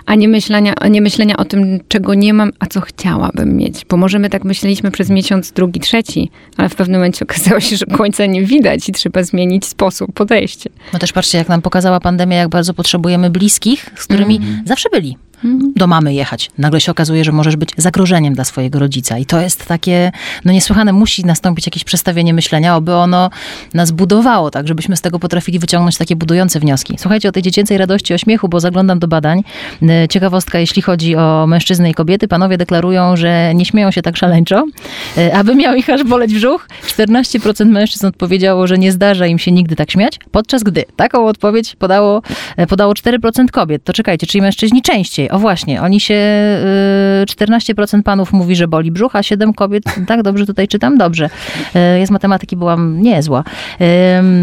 [0.07, 3.85] a nie myślenia, nie myślenia o tym, czego nie mam, a co chciałabym mieć.
[3.89, 7.77] Bo może my tak myśleliśmy przez miesiąc, drugi, trzeci, ale w pewnym momencie okazało się,
[7.77, 10.71] że końca nie widać i trzeba zmienić sposób, podejście.
[10.93, 15.17] No też patrzcie, jak nam pokazała pandemia, jak bardzo potrzebujemy bliskich, z którymi zawsze byli.
[15.77, 16.51] Do mamy jechać.
[16.59, 19.19] Nagle się okazuje, że możesz być zagrożeniem dla swojego rodzica.
[19.19, 20.13] I to jest takie,
[20.45, 23.31] no niesłychane, musi nastąpić jakieś przestawienie myślenia, aby ono
[23.75, 26.97] nas budowało, tak, żebyśmy z tego potrafili wyciągnąć takie budujące wnioski.
[26.99, 29.43] Słuchajcie o tej dziecięcej radości, o śmiechu, bo zaglądam do badań.
[29.83, 34.17] E, Ciekawostka, jeśli chodzi o mężczyzny i kobiety, panowie deklarują, że nie śmieją się tak
[34.17, 34.65] szaleńczo,
[35.19, 36.69] e, aby miał ich aż boleć brzuch.
[36.87, 41.77] 14% mężczyzn odpowiedziało, że nie zdarza im się nigdy tak śmiać, podczas gdy taką odpowiedź
[41.77, 42.23] podało,
[42.57, 43.85] e, podało 4% kobiet.
[43.85, 45.30] To czekajcie, czyli mężczyźni częściej.
[45.31, 46.15] O właśnie, oni się,
[47.23, 50.99] y, 14% panów mówi, że boli brzuch, a 7 kobiet, tak dobrze tutaj czytam?
[50.99, 51.25] Dobrze.
[51.77, 53.45] Y, Ja z matematyki byłam niezła.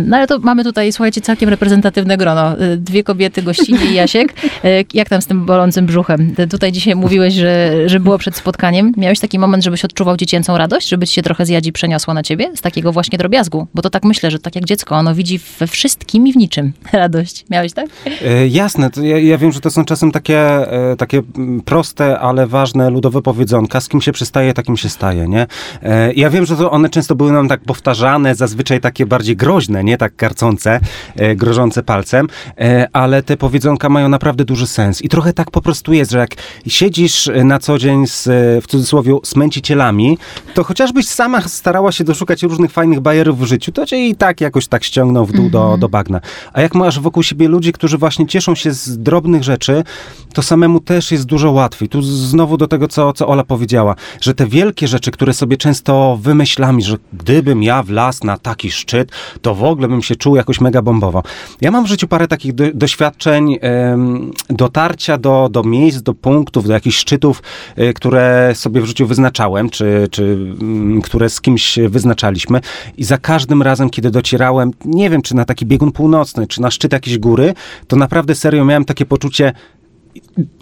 [0.05, 2.61] No ale to mamy tutaj, słuchajcie, całkiem reprezentatywne grono.
[2.61, 4.33] Y, Dwie kobiety, gościnie i Jasiek.
[4.65, 6.35] Y, Jak tam z tym bolącym brzuchem?
[6.49, 8.91] Tutaj dzisiaj mówiłeś, że, że było przed spotkaniem.
[8.97, 12.51] Miałeś taki moment, żebyś odczuwał dziecięcą radość, żeby ci się trochę zjadzi przeniosło na ciebie?
[12.55, 13.67] Z takiego właśnie drobiazgu?
[13.73, 16.73] Bo to tak myślę, że tak jak dziecko, ono widzi we wszystkim i w niczym
[16.93, 17.45] radość.
[17.49, 17.85] Miałeś tak?
[18.49, 20.39] Jasne, ja, ja wiem, że to są czasem takie,
[20.97, 23.81] takie mm, proste, ale ważne ludowe powiedzonka.
[23.81, 25.47] Z kim się przystaje, takim się staje, nie?
[25.83, 29.83] E, Ja wiem, że to one często były nam tak powtarzane, zazwyczaj takie bardziej groźne,
[29.83, 30.79] nie tak karcące,
[31.15, 32.27] e, grożące palcem,
[32.59, 35.01] e, ale te powiedzonka mają naprawdę duży sens.
[35.01, 36.29] I trochę tak po prostu jest, że jak
[36.67, 40.17] siedzisz e, na co dzień z, e, w cudzysłowie, smęcicielami,
[40.53, 44.41] to chociażbyś sama starała się doszukać różnych fajnych bajerów w życiu, to cię i tak
[44.41, 46.21] jakoś tak ściągną w dół do, do bagna.
[46.53, 49.83] A jak masz wokół siebie ludzi, którzy właśnie cieszą się z drobnych rzeczy,
[50.33, 51.89] to samemu też jest dużo łatwiej.
[51.89, 56.17] Tu znowu do tego, co, co Ola powiedziała, że te wielkie rzeczy, które sobie często
[56.21, 60.61] wymyślamy, że gdybym ja wlazł na taki szczyt, to w ogóle bym się czuł jakoś
[60.61, 61.23] mega bombowo.
[61.61, 66.67] Ja mam w życiu parę takich do, doświadczeń em, dotarcia do, do miejsc, do punktów,
[66.67, 67.43] do jakichś szczytów,
[67.79, 70.23] y, które sobie w życiu wyznaczałem, czy, czy
[70.61, 72.61] mm, które z kimś wyznaczaliśmy.
[72.97, 76.71] I za każdym razem, kiedy docierałem, nie wiem, czy na taki biegun północny, czy na
[76.71, 77.53] szczyt jakiejś góry,
[77.87, 79.53] to naprawdę serio miałem takie poczucie,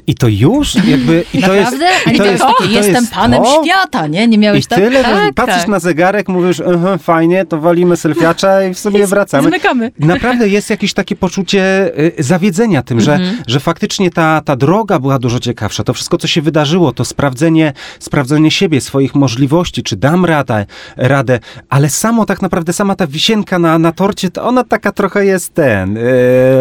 [0.08, 0.76] i to już?
[0.76, 2.12] Jakby, i to jest, Naprawdę?
[2.14, 3.64] I to jest, to jestem jest panem to?
[3.64, 4.28] świata, nie?
[4.28, 4.80] Nie miałeś I tak?
[4.80, 5.68] tyle, tak, patrzysz tak.
[5.68, 9.50] na zegarek, mówisz, "Aha, fajnie, to walimy selfiacza i w sobie wracamy.
[9.50, 9.92] Zmykamy.
[10.00, 15.20] Naprawdę jest jakieś takie poczucie y, zawiedzenia tym, że, że faktycznie ta, ta droga była
[15.20, 15.84] dużo ciekawsza.
[15.84, 20.66] To wszystko, co się wydarzyło, to sprawdzenie, sprawdzenie siebie, swoich możliwości, czy dam radę,
[20.98, 21.40] radę,
[21.70, 25.54] ale samo tak naprawdę, sama ta wisienka na, na torcie, to ona taka trochę jest
[25.54, 26.02] ten, y,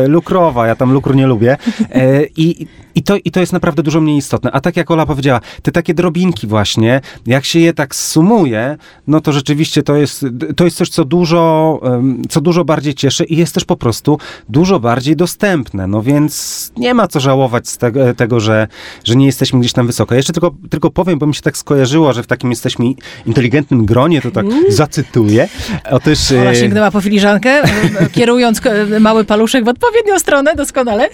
[0.09, 1.57] lukrowa, ja tam lukru nie lubię.
[1.93, 4.51] E, I, i, to, I to jest naprawdę dużo mniej istotne.
[4.53, 8.77] A tak jak Ola powiedziała, te takie drobinki właśnie, jak się je tak sumuje,
[9.07, 10.27] no to rzeczywiście to jest,
[10.57, 11.81] to jest coś, co dużo,
[12.29, 15.87] co dużo bardziej cieszy i jest też po prostu dużo bardziej dostępne.
[15.87, 18.69] No więc nie ma co żałować z tego, tego że,
[19.05, 20.15] że nie jesteśmy gdzieś tam wysoko.
[20.15, 22.85] Jeszcze tylko, tylko powiem, bo mi się tak skojarzyło, że w takim jesteśmy
[23.27, 25.49] inteligentnym gronie, to tak zacytuję.
[25.91, 26.33] Otóż...
[26.33, 31.09] Ola e, sięgnęła po filiżankę, e, kierując e, mały paluszek w odpowiednią stronę, doskonale.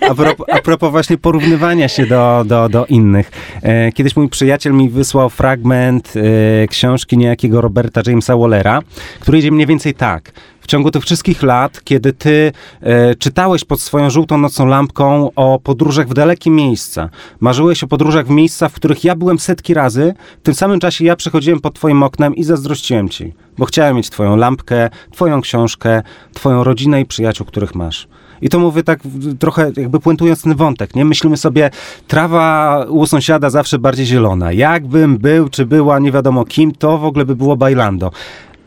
[0.00, 3.30] A propos, a propos właśnie porównywania się do, do, do innych.
[3.62, 8.82] E, Kiedyś mój przyjaciel mi wysłał fragment e, książki niejakiego Roberta Jamesa Wallera,
[9.20, 10.32] który idzie mniej więcej tak.
[10.64, 15.58] W ciągu tych wszystkich lat, kiedy ty e, czytałeś pod swoją żółtą nocną lampką o
[15.58, 17.08] podróżach w dalekie miejsca,
[17.40, 21.04] marzyłeś o podróżach w miejsca, w których ja byłem setki razy, w tym samym czasie
[21.04, 26.02] ja przechodziłem pod twoim oknem i zazdrościłem ci, bo chciałem mieć twoją lampkę, twoją książkę,
[26.32, 28.08] twoją rodzinę i przyjaciół, których masz.
[28.42, 29.00] I to mówię tak
[29.38, 31.04] trochę jakby puentując ten wątek, nie?
[31.04, 31.70] Myślimy sobie,
[32.08, 34.52] trawa u sąsiada zawsze bardziej zielona.
[34.52, 38.10] Jakbym był, czy była, nie wiadomo kim, to w ogóle by było bailando.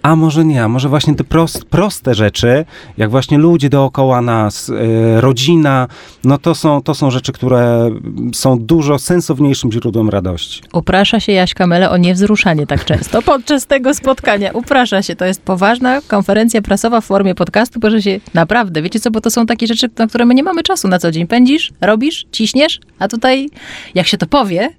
[0.07, 2.65] A może nie, a może właśnie te prost, proste rzeczy,
[2.97, 5.87] jak właśnie ludzie dookoła nas, e, rodzina,
[6.23, 7.89] no to są, to są rzeczy, które
[8.33, 10.61] są dużo sensowniejszym źródłem radości.
[10.73, 14.51] Uprasza się Jaśka Mele o niewzruszanie tak często podczas tego spotkania.
[14.51, 15.15] Uprasza się.
[15.15, 18.81] To jest poważna konferencja prasowa w formie podcastu, proszę się naprawdę.
[18.81, 21.11] Wiecie co, bo to są takie rzeczy, na które my nie mamy czasu na co
[21.11, 21.27] dzień.
[21.27, 23.49] Pędzisz, robisz, ciśniesz, a tutaj
[23.95, 24.69] jak się to powie,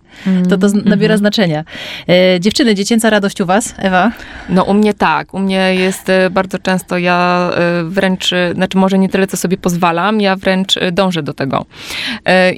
[0.51, 1.65] to to z- nabiera znaczenia.
[2.09, 4.13] E, dziewczyny, dziecięca radość u was, Ewa?
[4.49, 8.79] No u mnie tak, u mnie jest e, bardzo często, ja e, wręcz, e, znaczy
[8.79, 11.67] może nie tyle, co sobie pozwalam, ja wręcz dążę do tego.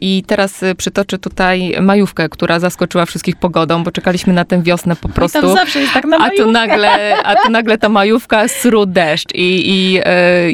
[0.00, 5.08] I teraz przytoczę tutaj majówkę, która zaskoczyła wszystkich pogodą, bo czekaliśmy na tę wiosnę po
[5.08, 5.40] I prostu.
[5.40, 9.34] tam zawsze jest tak na A tu nagle, a tu nagle ta majówka, sru deszcz
[9.34, 10.00] i, i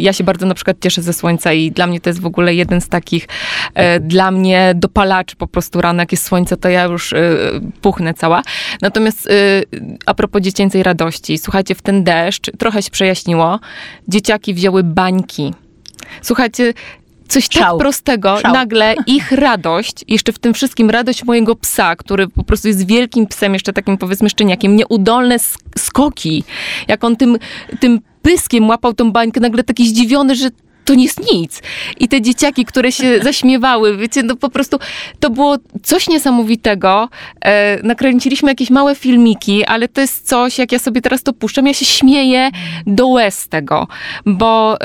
[0.02, 2.54] ja się bardzo na przykład cieszę ze słońca i dla mnie to jest w ogóle
[2.54, 3.28] jeden z takich
[4.00, 7.14] dla mnie dopalaczy po prostu rano, jak jest słońce, to ja już
[7.80, 8.42] puchnę cała.
[8.82, 9.28] Natomiast
[10.06, 13.60] a propos dziecięcej radości, słuchajcie, w ten deszcz trochę się przejaśniło,
[14.08, 15.54] dzieciaki wzięły bańki.
[16.22, 16.74] Słuchajcie,
[17.28, 17.78] coś tak Szał.
[17.78, 18.52] prostego, Szał.
[18.52, 23.26] nagle ich radość, jeszcze w tym wszystkim radość mojego psa, który po prostu jest wielkim
[23.26, 26.44] psem, jeszcze takim powiedzmy szczeniakiem, nieudolne sk- skoki,
[26.88, 27.38] jak on tym,
[27.80, 30.48] tym pyskiem łapał tą bańkę, nagle taki zdziwiony, że
[30.86, 31.62] to nie jest nic.
[32.00, 34.78] I te dzieciaki, które się zaśmiewały, wiecie, no po prostu
[35.20, 37.08] to było coś niesamowitego.
[37.40, 41.66] E, nakręciliśmy jakieś małe filmiki, ale to jest coś, jak ja sobie teraz to puszczam,
[41.66, 42.50] ja się śmieję
[42.86, 43.88] do łez z tego,
[44.26, 44.78] bo...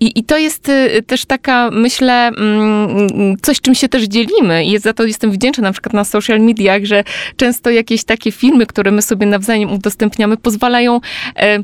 [0.00, 4.64] i, I to jest y, też taka, myślę, mm, coś, czym się też dzielimy.
[4.64, 7.04] I za to jestem wdzięczna na przykład na social mediach, że
[7.36, 11.00] często jakieś takie filmy, które my sobie nawzajem udostępniamy, pozwalają
[11.36, 11.58] e,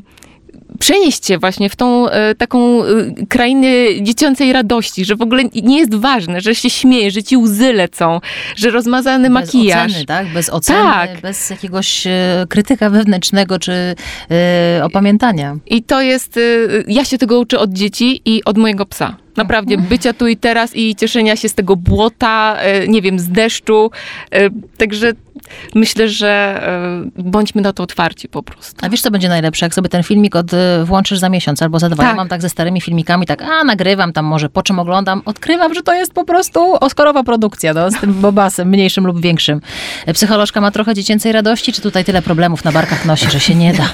[0.79, 2.85] przenieść się właśnie w tą e, taką e,
[3.29, 3.67] krainę
[4.01, 8.19] dziecięcej radości, że w ogóle nie jest ważne, że się śmieje, że ci łzy lecą,
[8.55, 9.91] że rozmazany Bez makijaż.
[9.91, 10.27] oceny, tak?
[10.27, 11.21] Bez oceny, Tak.
[11.21, 13.73] bez jakiegoś e, krytyka wewnętrznego czy
[14.83, 15.57] opamiętania.
[15.65, 16.39] I to jest,
[16.87, 19.15] ja się tego uczę od dzieci i od mojego psa.
[19.37, 22.57] Naprawdę, bycia tu i teraz i cieszenia się z tego błota,
[22.87, 23.91] nie wiem, z deszczu.
[24.77, 25.13] Także
[25.75, 26.61] myślę, że
[27.17, 28.85] y, bądźmy na to otwarci po prostu.
[28.85, 29.65] A wiesz, co będzie najlepsze?
[29.65, 32.03] Jak sobie ten filmik od, e, włączysz za miesiąc albo za dwa.
[32.03, 32.17] Ja Tak.
[32.17, 35.81] mam tak ze starymi filmikami, tak, a nagrywam tam może, po czym oglądam, odkrywam, że
[35.81, 39.61] to jest po prostu Oscarowa produkcja, no, z tym bobasem, mniejszym lub większym.
[40.05, 43.55] E, Psycholożka ma trochę dziecięcej radości, czy tutaj tyle problemów na barkach nosi, że się
[43.55, 43.83] nie da?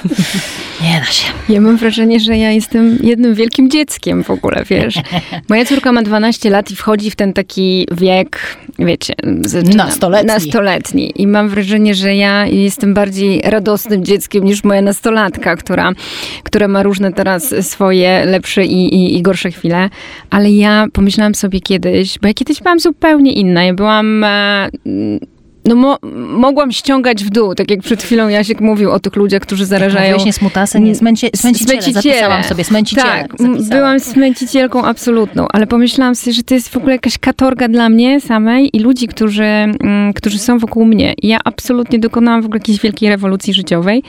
[0.82, 1.32] Nie da się.
[1.48, 4.94] Ja mam wrażenie, że ja jestem jednym wielkim dzieckiem w ogóle, wiesz.
[5.48, 10.26] Moja córka ma 12 lat i wchodzi w ten taki wiek, wiecie, zaczyna- Nastoletni.
[10.26, 11.12] nastoletni.
[11.22, 15.92] I mam wrażenie, że ja jestem bardziej radosnym dzieckiem niż moja nastolatka, która,
[16.42, 19.90] która ma różne teraz swoje lepsze i, i, i gorsze chwile.
[20.30, 23.64] Ale ja pomyślałam sobie kiedyś, bo ja kiedyś byłam zupełnie inna.
[23.64, 24.24] Ja byłam...
[25.64, 29.42] No mo- mogłam ściągać w dół, tak jak przed chwilą Jasiek mówił o tych ludziach,
[29.42, 31.82] którzy zarażają Mówiłeś nie smutasy, nie smęcie, smęciciele.
[31.82, 32.14] Smęciciele.
[32.14, 33.08] Zapisałam sobie, smęciciele.
[33.08, 33.68] Tak, Zapisałam.
[33.68, 38.20] byłam smęcicielką absolutną, ale pomyślałam sobie, że to jest w ogóle jakaś katorga dla mnie
[38.20, 41.14] samej i ludzi, którzy, mm, którzy są wokół mnie.
[41.22, 44.02] I ja absolutnie dokonałam w ogóle jakiejś wielkiej rewolucji życiowej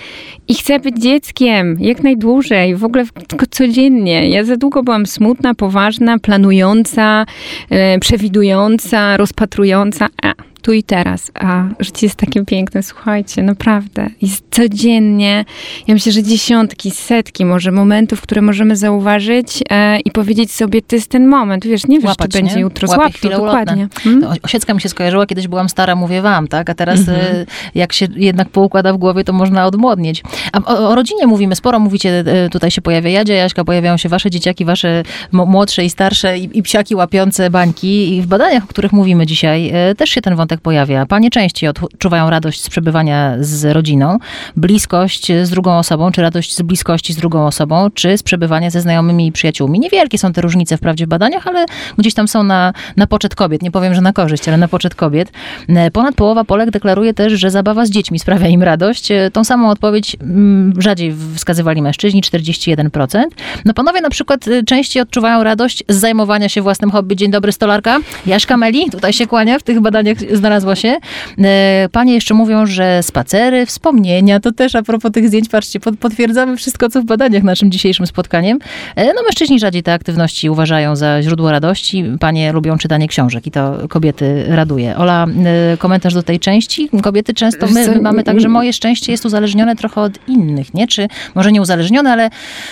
[0.48, 4.30] i chcę być dzieckiem jak najdłużej, w ogóle tylko codziennie.
[4.30, 7.26] Ja za długo byłam smutna, poważna, planująca,
[7.70, 10.08] e, przewidująca, rozpatrująca.
[10.24, 11.32] A, tu i teraz.
[11.39, 14.08] A życie jest takie piękne, słuchajcie, naprawdę.
[14.21, 15.45] Jest codziennie,
[15.88, 20.95] ja myślę, że dziesiątki, setki może momentów, które możemy zauważyć e, i powiedzieć sobie, to
[20.95, 21.65] jest ten moment.
[21.67, 22.62] Wiesz, nie wiesz, Łapać, czy będzie nie?
[22.62, 22.89] jutro.
[22.89, 23.88] Łapie Złap to, dokładnie.
[24.04, 24.21] Hmm?
[24.21, 26.69] No, Osiecka mi się skojarzyła, kiedyś byłam stara, mówię wam, tak?
[26.69, 27.17] A teraz Mhm.
[27.36, 27.45] e,
[27.76, 30.24] jak się jednak poukłada w głowie, to można odmłodnieć.
[30.54, 34.10] A o, o rodzinie mówimy sporo, mówicie, e, tutaj się pojawia Jadzia, Jaśka, pojawiają się
[34.10, 38.15] wasze dzieciaki, wasze młodsze i starsze i, i psiaki łapiące bańki.
[38.17, 41.06] I w badaniach, o których mówimy dzisiaj, e, też się ten wątek pojawia.
[41.06, 44.18] Panie częściej odczuwają radość z przebywania z rodziną,
[44.58, 48.82] bliskość z drugą osobą, czy radość z bliskości z drugą osobą, czy z przebywania ze
[48.82, 49.80] znajomymi i przyjaciółmi.
[49.80, 51.66] Niewielkie są te różnice wprawdzie w badaniach, ale
[51.98, 53.62] gdzieś tam są na, na poczet kobiet.
[53.62, 55.32] Nie powiem, że na korzyść, ale na poczet kobiet.
[55.70, 59.12] E, Ponad połowa Polek deklaruje też, że zabawa z dziećmi sprawia im radość.
[59.12, 63.24] E, Tą samą odpowiedź mm, rzadziej wskazywali mężczyźni, 41%.
[63.66, 67.16] No panowie na przykład e, częściej odczuwają radość z zajmowania się własnym hobby.
[67.16, 68.00] Dzień dobry, stolarka.
[68.26, 70.97] Jaśka Meli, tutaj się kłania, w tych badaniach znalazła się.
[71.39, 76.58] E, Panie jeszcze mówią, że spacery, wspomnienia, to też a propos tych zdjęć, patrzcie, potwierdzamy
[76.58, 78.60] wszystko, co w badaniach naszym dzisiejszym spotkaniem.
[78.95, 82.06] E, No mężczyźni rzadziej te aktywności uważają za źródło radości.
[82.19, 84.97] Panie lubią czytanie książek i to kobiety raduje.
[84.97, 85.25] Ola,
[85.73, 86.89] e, komentarz do tej części.
[87.04, 90.88] Kobiety często, my, my mamy tak, że moje szczęście jest uzależnione trochę od innych, nie?
[90.88, 92.30] Czy może nie uzależnione, ale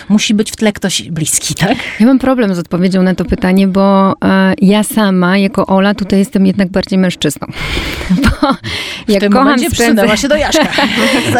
[0.09, 1.77] musi być w tle ktoś bliski, tak?
[1.99, 4.13] Ja mam problem z odpowiedzią na to pytanie, bo
[4.61, 7.47] ja sama, jako Ola, tutaj jestem jednak bardziej mężczyzną.
[8.09, 8.55] Bo
[9.07, 10.67] ja kocham przydała się do Jaszka.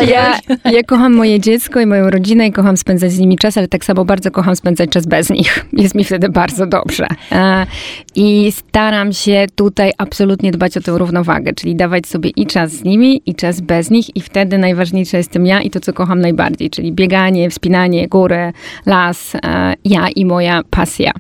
[0.08, 0.40] Ja,
[0.72, 3.86] ja kocham moje dziecko i moją rodzinę i kocham spędzać z nimi czas, ale tak
[3.86, 5.66] samo bardzo kocham spędzać czas bez nich.
[5.74, 7.08] Jest mi wtedy bardzo dobrze.
[7.32, 7.66] E,
[8.16, 12.84] I staram się tutaj absolutnie dbać o tę równowagę, czyli dawać sobie i czas z
[12.84, 16.70] nimi, i czas bez nich i wtedy najważniejsza jestem ja i to, co kocham najbardziej,
[16.70, 18.54] czyli bieganie, wspinanie, góry,
[18.86, 21.12] las, e, ja i moja pasja.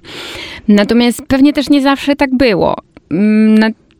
[0.67, 2.75] Natomiast pewnie też nie zawsze tak było.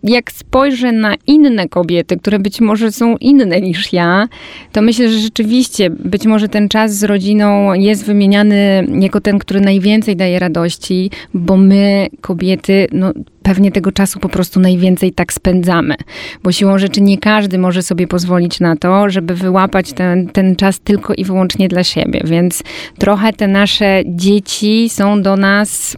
[0.03, 4.27] Jak spojrzę na inne kobiety, które być może są inne niż ja,
[4.71, 9.61] to myślę, że rzeczywiście być może ten czas z rodziną jest wymieniany jako ten, który
[9.61, 13.13] najwięcej daje radości, bo my, kobiety, no
[13.49, 15.95] pewnie tego czasu po prostu najwięcej tak spędzamy.
[16.43, 20.79] Bo siłą rzeczy nie każdy może sobie pozwolić na to, żeby wyłapać ten, ten czas
[20.79, 22.21] tylko i wyłącznie dla siebie.
[22.25, 22.63] Więc
[22.97, 25.97] trochę te nasze dzieci są do nas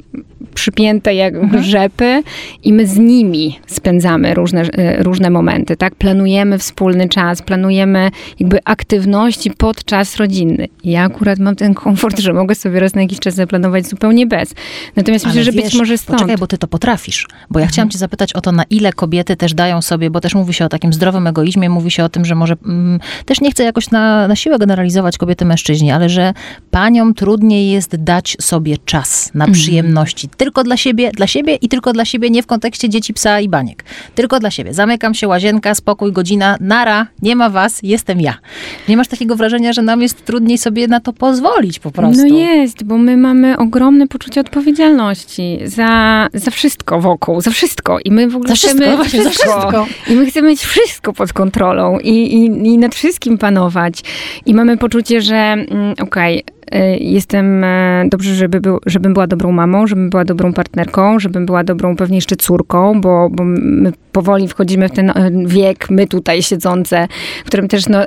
[0.54, 1.34] przypięte jak
[1.64, 2.24] rzepy
[2.64, 5.96] i my z nimi spędzamy różne, e, różne momenty, tak?
[5.96, 10.68] Planujemy wspólny czas, planujemy jakby aktywności podczas rodzinny.
[10.84, 14.54] Ja akurat mam ten komfort, że mogę sobie raz na jakiś czas zaplanować zupełnie bez.
[14.96, 16.20] Natomiast myślę, że być wiesz, może stąd.
[16.20, 17.28] Poczekaj, bo ty to potrafisz.
[17.50, 20.36] Bo ja chciałam cię zapytać o to, na ile kobiety też dają sobie, bo też
[20.36, 23.52] mówi się o takim zdrowym egoizmie, mówi się o tym, że może mm, też nie
[23.52, 26.34] chcę jakoś na, na siłę generalizować kobiety, mężczyźni, ale że
[26.72, 30.30] paniom trudniej jest dać sobie czas na przyjemności.
[30.38, 33.50] Tylko dla siebie, dla siebie i tylko dla siebie, nie w kontekście dzieci, psa i
[33.50, 33.84] baniek.
[34.16, 34.74] Tylko dla siebie.
[34.74, 38.34] Zamykam się, łazienka, spokój, godzina, nara, nie ma was, jestem ja.
[38.90, 42.28] Nie masz takiego wrażenia, że nam jest trudniej sobie na to pozwolić po prostu?
[42.28, 48.00] No jest, bo my mamy ogromne poczucie odpowiedzialności za, za wszystko wokół, za wszystko.
[48.06, 49.88] I my w ogóle Za wszystko, chcemy właśnie, za wszystko.
[50.08, 54.02] I my chcemy mieć wszystko pod kontrolą i, i, i nad wszystkim panować.
[54.46, 56.44] I mamy poczucie, że mm, okej, y,
[57.00, 61.64] jestem e, dobrze, żeby był, żebym była dobrą mamą, żebym była dobrą partnerką, żebym była
[61.64, 66.44] dobrą pewnie jeszcze córką, bo, bo my powoli wchodzimy w ten e, wiek, my tutaj
[66.44, 67.08] siedzące,
[67.44, 68.00] w którym też no,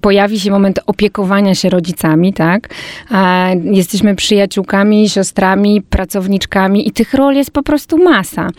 [0.00, 2.68] pojawi się moment opiekowania się rodzicami, tak?
[3.64, 8.50] Jesteśmy przyjaciółkami, siostrami, pracowniczkami i tych ról jest po prostu masa.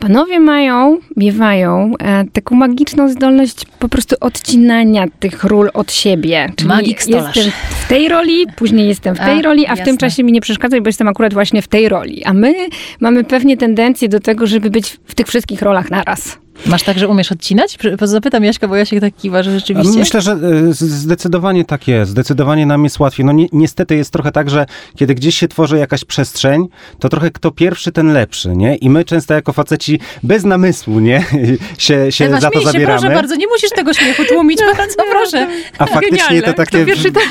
[0.00, 6.52] Panowie mają, miewają e, taką magiczną zdolność po prostu odcinania tych ról od siebie.
[6.56, 7.36] Czyli Magik stolarz.
[7.36, 9.84] jestem w tej roli, później jestem w tej A, roli, a w jasne.
[9.84, 12.24] tym czasie mi nie przeszkadzaj, bo jestem akurat właśnie w tej roli.
[12.24, 12.54] A my
[13.00, 16.38] mamy pewnie tendencję do tego, żeby być w tych wszystkich rolach naraz.
[16.66, 17.78] Masz tak, że umiesz odcinać?
[18.02, 19.98] Zapytam Jaśka, bo Jasiek tak kiwa, że rzeczywiście.
[19.98, 20.36] Myślę, że
[20.74, 22.10] z- zdecydowanie tak jest.
[22.10, 23.26] Zdecydowanie nam jest łatwiej.
[23.26, 26.68] No ni niestety jest trochę tak, że kiedy gdzieś się tworzy jakaś przestrzeń,
[26.98, 28.76] to trochę kto pierwszy, ten lepszy, nie?
[28.76, 31.24] I my często jako faceci bez namysłu, nie?
[31.78, 33.00] się się Ewa, za to się, zabieramy.
[33.00, 35.46] proszę bardzo, nie musisz tego śmiechu tłumić, bardzo proszę.
[35.78, 36.42] A faktycznie Genialne.
[36.42, 36.76] to takie...
[36.78, 37.22] Kto pierwszy, ten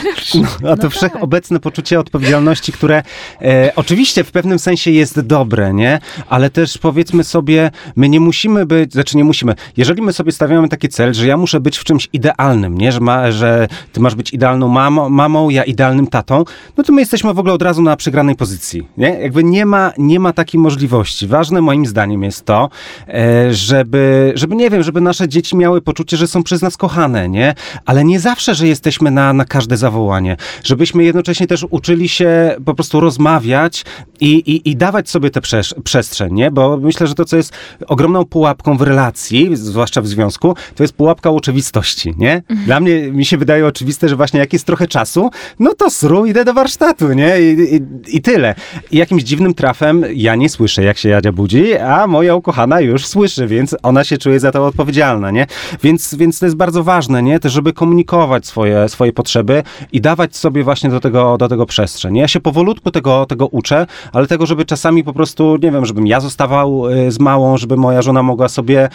[0.62, 3.04] No, a to wszechobecne poczucie odpowiedzialności, które
[3.42, 6.00] e, oczywiście w pewnym sensie jest dobre, nie?
[6.30, 10.70] Ale też powiedzmy sobie, my nie musimy być, znaczy nie musimy, jeżeli my sobie stawiamy
[10.70, 12.92] taki cel, że ja muszę być w czymś idealnym, nie?
[12.92, 16.44] Że, ma, że ty masz być idealną mamą, mamą, ja idealnym tatą,
[16.78, 19.10] no to my jesteśmy w ogóle od razu na przegranej pozycji, nie?
[19.10, 21.28] Jakby nie ma, nie ma takiej możliwości.
[21.28, 22.70] Ważne moim zdaniem jest to,
[23.08, 27.30] e, żeby, żeby, nie wiem, żeby nasze dzieci miały poczucie, że są przez nas kochane,
[27.30, 27.56] nie?
[27.86, 30.38] Ale nie zawsze, że jesteśmy na, na każde zawołanie.
[30.64, 33.86] Żebyśmy jednocześnie też uczyli się po prostu rozmawiać
[34.20, 35.42] i, i, i dawać sobie tę
[35.84, 36.52] przestrzeń, nie?
[36.52, 37.54] Bo myślę, że to, co jest
[37.88, 42.44] ogromną pułapką w relacji, relacji, zwłaszcza w związku, to jest pułapka oczywistości, nie?
[42.66, 46.26] Dla mnie, mi się wydaje oczywiste, że właśnie jak jest trochę czasu, no to sru,
[46.26, 47.42] idę do warsztatu, nie?
[47.42, 47.82] I, i,
[48.18, 48.56] i tyle.
[48.92, 53.08] I jakimś dziwnym trafem ja nie słyszę, jak się Jadzia budzi, a moja ukochana już
[53.08, 55.48] słyszy, więc ona się czuje za to odpowiedzialna, nie?
[55.84, 57.40] Więc, więc to jest bardzo ważne, nie?
[57.40, 62.18] Też, żeby komunikować swoje, swoje potrzeby i dawać sobie właśnie do tego, do tego przestrzeń.
[62.18, 66.08] Ja się powolutku tego, tego uczę, ale tego, żeby czasami po prostu, nie wiem, żebym
[66.08, 68.89] ja zostawał y, z małą, żeby moja żona mogła sobie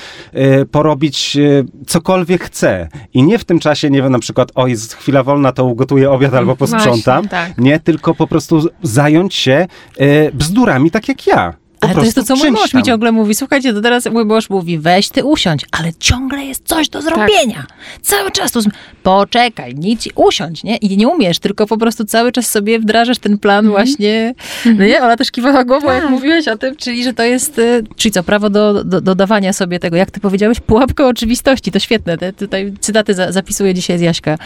[0.71, 2.89] porobić y, cokolwiek chce.
[3.15, 6.11] I nie w tym czasie, nie wiem, na przykład, o, jest chwila wolna, to ugotuję
[6.11, 7.23] obiad albo posprzątam.
[7.23, 7.59] Właśnie, tak.
[7.59, 9.67] Nie, tylko po prostu zająć się
[10.01, 11.64] y, bzdurami, tak jak ja.
[11.85, 12.83] Po Ale to jest to, co mój mąż mi tam.
[12.83, 13.35] ciągle mówi.
[13.35, 17.67] Słuchajcie, to teraz mój mąż mówi, weź ty usiądź, ale ciągle jest coś do zrobienia.
[18.03, 18.61] Cały czas tu...
[18.61, 18.71] zm-
[19.03, 20.77] Poczekaj, nic, usiądź, nie?
[20.77, 24.35] I nie umiesz, tylko po prostu cały czas sobie wdrażasz ten plan właśnie.
[24.65, 25.03] No nie?
[25.03, 26.11] Ona też kiwała głową, jak Tak.
[26.11, 29.53] mówiłeś o tym, czyli że to jest, y, czyli co, prawo do, do, do dawania
[29.53, 31.73] sobie tego, jak ty powiedziałeś, pułapka oczywistości.
[31.73, 34.39] To świetne, te, tutaj cytaty za, zapisuję dzisiaj z Jaśka.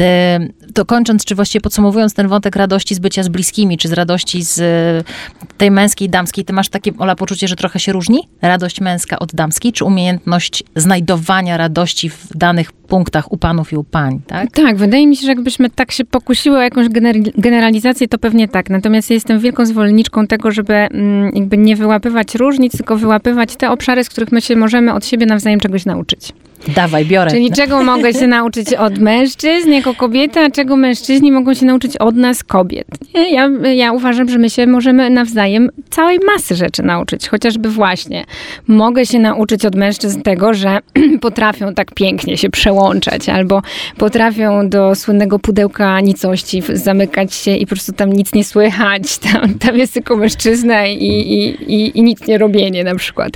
[0.00, 3.92] E, To kończąc, czy właściwie podsumowując ten wątek radości z bycia z bliskimi, czy z
[3.92, 8.28] radości z e, tej męskiej, damskiej, ty masz takie, Ola, poczucie, że trochę się różni?
[8.42, 13.84] Radość męska od damskiej, czy umiejętność znajdowania radości w danych punktach u panów i u
[13.84, 14.50] pań, tak?
[14.50, 18.48] Tak, wydaje mi się, że jakbyśmy tak się pokusiły o jakąś gener- generalizację, to pewnie
[18.48, 18.70] tak.
[18.70, 23.70] Natomiast ja jestem wielką zwolenniczką tego, żeby mm, jakby nie wyłapywać różnic, tylko wyłapywać te
[23.70, 26.32] obszary, z których my się możemy od siebie nawzajem czegoś nauczyć.
[26.68, 27.30] Dawaj, biorę.
[27.30, 31.96] Czyli czego mogę się nauczyć od mężczyzn jako kobiety, a czego mężczyźni mogą się nauczyć
[31.96, 32.86] od nas kobiet.
[33.30, 37.28] Ja, ja uważam, że my się możemy nawzajem całej masy rzeczy nauczyć.
[37.28, 38.24] Chociażby właśnie
[38.68, 40.78] mogę się nauczyć od mężczyzn tego, że
[41.20, 43.62] potrafią tak pięknie się przełączać, albo
[43.98, 49.02] potrafią do słynnego pudełka nicości zamykać się i po prostu tam nic nie słychać.
[49.32, 53.32] Tam, tam jest tylko mężczyzna i, i, i, i nic nie robienie na przykład.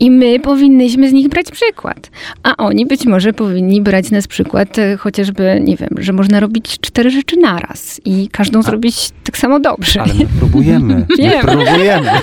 [0.00, 2.10] I my powinnyśmy z nich brać przykład.
[2.42, 6.80] A oni być może powinni brać nas przykład e, chociażby, nie wiem, że można robić
[6.80, 10.02] cztery rzeczy naraz i każdą zrobić tak samo dobrze.
[10.02, 10.94] Ale my próbujemy.
[11.18, 12.10] My próbujemy.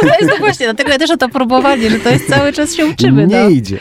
[0.00, 2.74] To jest to właśnie, dlatego ja też o to próbowanie, że to jest cały czas
[2.74, 3.26] się uczymy.
[3.26, 3.48] Nie no.
[3.48, 3.78] idzie.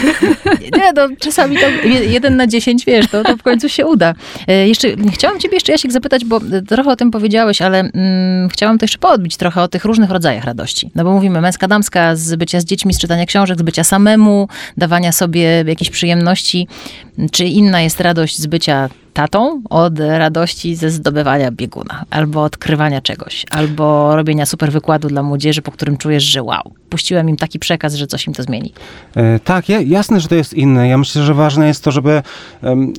[0.78, 4.14] Nie, no czasami to je- jeden na dziesięć, wiesz, to, to w końcu się uda.
[4.48, 8.48] E, Jeszcze chciałam ciebie jeszcze, Jasiek, zapytać, bo e, trochę o tym powiedziałeś, ale mm,
[8.48, 10.90] chciałam to jeszcze poodbić trochę o tych różnych rodzajach radości.
[10.94, 14.48] No bo mówimy męska, damska, z bycia z dziećmi, z czytania książek, z bycia samemu,
[14.76, 16.68] dawania sobie jakichś przyjemności.
[17.30, 23.46] Czy inna jest radość z bycia tatą od radości ze zdobywania bieguna, albo odkrywania czegoś,
[23.50, 27.94] albo robienia super wykładu dla młodzieży, po którym czujesz, że wow, puściłem im taki przekaz,
[27.94, 28.72] że coś im to zmieni.
[29.16, 30.88] E, Tak, ja, jasne, że to jest inne.
[30.88, 32.22] Ja myślę, że ważne jest to, żeby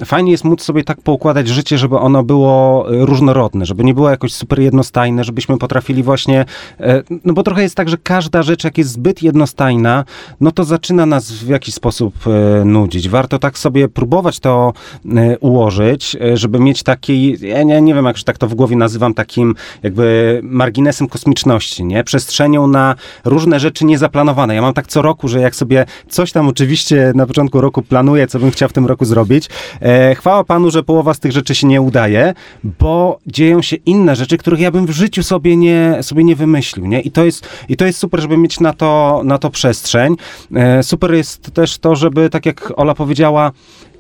[0.06, 4.10] fajnie jest móc sobie tak poukładać życie, żeby ono było e, różnorodne, żeby nie było
[4.10, 6.46] jakoś super jednostajne, żebyśmy potrafili właśnie,
[6.80, 10.06] e, no bo trochę jest tak, że każda rzecz, jak jest zbyt jednostajna,
[10.40, 12.16] no to zaczyna nas w jakiś sposób
[12.66, 13.10] nudzić.
[13.10, 14.74] Warto tak sobie próbować to
[15.40, 19.14] ułożyć, e, żeby mieć taki, ja nie, nie wiem, jak tak to w głowie nazywam,
[19.14, 22.04] takim jakby marginesem kosmiczności, nie?
[22.04, 22.96] Przestrzenią na
[23.26, 24.56] różne rzeczy niezaplanowane.
[24.56, 28.28] Ja mam tak co roku, że jak sobie coś tam oczywiście na początku roku planuję,
[28.28, 29.50] co bym chciał w tym roku zrobić,
[29.82, 32.34] e, chwała Panu, że połowa z tych rzeczy się nie udaje,
[32.64, 36.86] bo dzieją się inne rzeczy, których ja bym w życiu sobie nie, sobie nie wymyślił,
[36.86, 37.02] nie?
[37.02, 40.16] I to jest, i to jest super, żeby mieć na to, na to przestrzeń.
[40.56, 43.52] E, super jest też to, żeby, tak jak Ola powiedziała,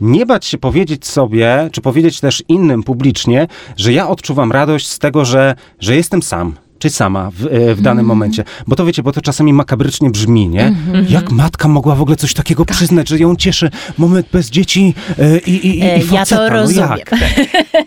[0.04, 3.47] nie bać się powiedzieć sobie, czy powiedzieć też innym publicznie,
[3.78, 6.56] że ja odczuwam radość z tego, że, że jestem sam.
[6.84, 8.43] Czy sama w, e, w danym momencie.
[8.67, 10.75] Bo to wiecie, bo to czasami makabrycznie brzmi, nie?
[11.09, 15.38] Jak matka mogła w ogóle coś takiego przyznać, że ją cieszy moment bez dzieci e,
[15.38, 16.49] i, i, i, i ja to faceta.
[16.49, 16.89] rozumiem.
[16.89, 17.11] No jak?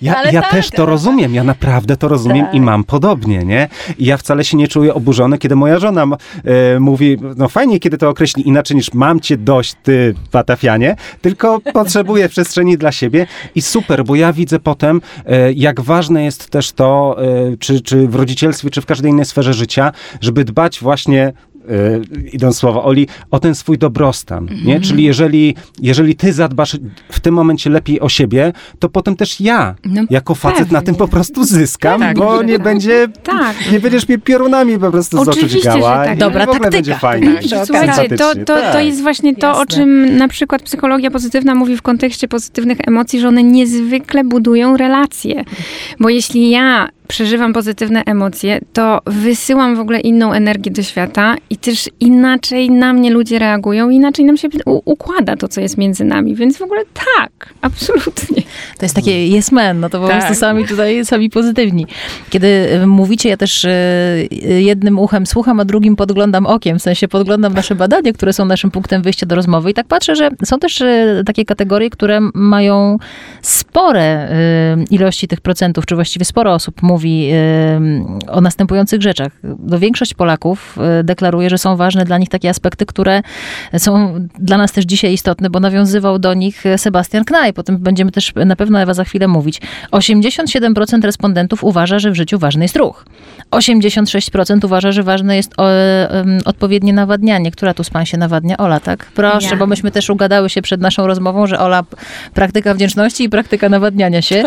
[0.03, 2.55] Ja, ja tak, też to rozumiem, ja naprawdę to rozumiem Tak.
[2.55, 3.68] i mam podobnie, nie?
[3.99, 6.07] I ja wcale się nie czuję oburzony, kiedy moja żona
[6.44, 11.61] e, mówi, no fajnie, kiedy to określi inaczej niż mam cię dość, ty patafianie, tylko
[11.74, 15.01] potrzebuję przestrzeni dla siebie i super, bo ja widzę potem,
[15.55, 17.16] jak ważne jest też to,
[17.59, 21.32] czy, czy w rodzicielstwie, czy w każdej innej sferze życia, żeby dbać właśnie e,
[22.32, 24.80] idą słowa Oli, o ten swój dobrostan, nie?
[24.80, 26.76] Czyli jeżeli, jeżeli ty zadbasz
[27.12, 30.95] w tym momencie lepiej o siebie, to potem też ja, No, jako facet na tym
[30.95, 32.62] po prostu zyskam, Tak, bo że nie tak.
[32.62, 33.57] będzie, Tak.
[33.72, 36.16] nie będziesz mnie piorunami po prostu z oczu Oczywiście, że dźgała tak.
[36.16, 36.70] i Dobra w taktyka.
[36.70, 37.26] będzie fajnie.
[37.34, 37.41] Tak.
[37.41, 38.84] Przy Słuchajcie, to, to, to tak.
[38.87, 39.66] jest właśnie to, o Jasne.
[39.66, 45.45] czym na przykład psychologia pozytywna mówi w kontekście pozytywnych emocji, że one niezwykle budują relacje.
[46.01, 51.57] Bo jeśli ja przeżywam pozytywne emocje, to wysyłam w ogóle inną energię do świata i
[51.57, 56.35] też inaczej na mnie ludzie reagują, inaczej nam się układa to, co jest między nami.
[56.35, 56.83] Więc w ogóle
[57.17, 58.43] tak, absolutnie.
[58.79, 60.19] To jest takie yes man, no to po Tak.
[60.19, 61.87] prostu sami tutaj, sami pozytywni.
[62.31, 62.47] Kiedy
[62.83, 67.09] y, mówicie, ja też y, y, jednym uchem słucham, a drugim podglądam okiem, w sensie
[67.09, 70.59] podglądam nasze badania, które są naszym punktem wyjścia do rozmowy i tak patrzę, że są
[70.59, 70.83] też
[71.27, 72.99] takie kategorie, które mają
[73.43, 74.29] spore
[74.91, 79.32] ilości tych procentów, czy właściwie sporo osób mówi y, o następujących rzeczach.
[79.59, 83.22] No, większość Polaków y, deklaruje, że są ważne dla nich takie aspekty, które
[83.78, 87.59] są dla nas też dzisiaj istotne, bo nawiązywał do nich Sebastian Knajp.
[87.59, 89.61] O tym będziemy też na pewno Ewa za chwilę mówić.
[89.92, 93.05] 87% respondentów uważa, że w życiu ważny jest ruch.
[93.51, 95.53] 86% uważa, że ważne jest
[96.44, 97.51] odpowiednie nawadnianie.
[97.51, 98.57] Która tu z pań się nawadnia?
[98.57, 99.05] Ola, tak?
[99.14, 99.57] Proszę, Ja.
[99.57, 101.84] bo myśmy też ugadały się przed naszą rozmową, że Ola
[102.34, 104.44] praktyka wdzięczności i praktyka nawadniania się.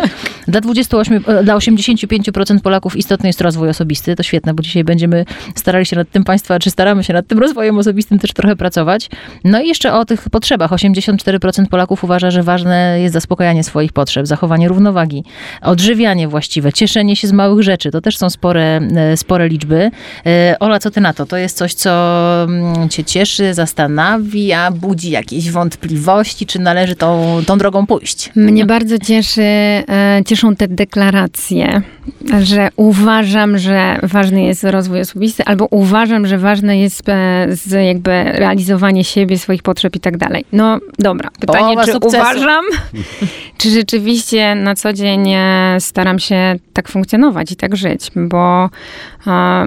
[0.48, 4.16] Dla 28, e, dla 85% Polaków istotny jest rozwój osobisty.
[4.16, 5.26] To świetne, bo dzisiaj będziemy
[5.56, 9.10] starali się nad tym państwa, czy staramy się nad tym rozwojem osobistym też trochę pracować.
[9.44, 10.72] No i jeszcze o tych potrzebach.
[10.72, 15.24] 84% Polaków uważa, że ważne jest zaspokajanie swoich potrzeb, zachowanie równowagi,
[15.62, 17.92] odżywianie właściwe, cieszenie się z małych rzeczy.
[17.92, 19.92] To też są spore, e, spore liczby.
[20.26, 21.26] E, Ola, co ty na to?
[21.26, 21.92] To jest coś, co
[22.44, 28.32] mm, cię cieszy, zastanawia, budzi jakieś wątpliwości, czy należy tą, tą drogą pójść?
[28.36, 31.82] Mnie bardzo cieszy, e, cieszą te deklaracje,
[32.42, 38.24] że uważam, że ważny jest rozwój osobisty, albo uważam, że ważne jest e, z jakby
[38.24, 40.46] realizowanie siebie, swoich potrzeb i tak dalej.
[40.52, 42.18] No dobra, pytanie, Połowa czy sukcesu.
[42.18, 42.66] uważam,
[43.58, 48.70] czy rzeczywiście na co dzień e, staram się tak funkcjonować i tak żyć, bo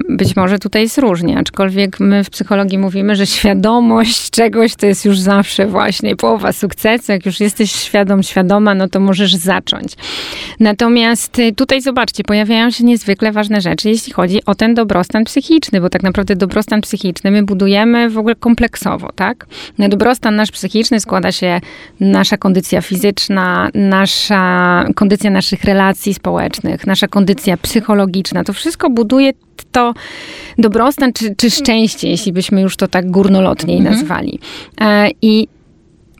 [0.09, 5.05] być może tutaj jest różnie, aczkolwiek my w psychologii mówimy, że świadomość czegoś to jest
[5.05, 7.11] już zawsze właśnie połowa sukcesu.
[7.11, 9.93] Jak już jesteś świadom, świadoma, no to możesz zacząć.
[10.59, 15.81] Natomiast y, tutaj zobaczcie, pojawiają się niezwykle ważne rzeczy, jeśli chodzi o ten dobrostan psychiczny,
[15.81, 19.45] bo tak naprawdę dobrostan psychiczny my budujemy w ogóle kompleksowo, tak?
[19.77, 21.61] Na dobrostan nasz psychiczny składa się
[21.99, 28.43] nasza kondycja fizyczna, nasza kondycja naszych relacji społecznych, nasza kondycja psychologiczna.
[28.43, 29.33] To wszystko buduje
[29.71, 29.93] to
[30.57, 34.39] dobrostan czy, czy szczęście, jeśli byśmy już to tak górnolotniej nazwali.
[34.81, 35.47] E, I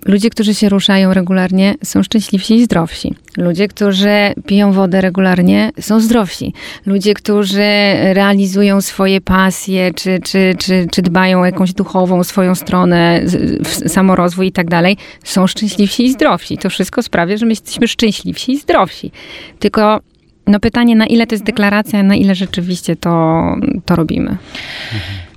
[0.05, 3.15] Ludzie, którzy się ruszają regularnie, są szczęśliwsi i zdrowsi.
[3.37, 6.53] Ludzie, którzy piją wodę regularnie, są zdrowsi.
[6.85, 7.63] Ludzie, którzy
[8.13, 13.21] realizują swoje pasje, czy, czy, czy, czy dbają o jakąś duchową swoją stronę,
[13.87, 16.57] samorozwój i tak dalej, są szczęśliwsi i zdrowsi.
[16.57, 19.11] To wszystko sprawia, że my jesteśmy szczęśliwsi i zdrowsi.
[19.59, 19.99] Tylko
[20.47, 23.43] no pytanie, na ile to jest deklaracja, na ile rzeczywiście to,
[23.85, 24.37] to robimy.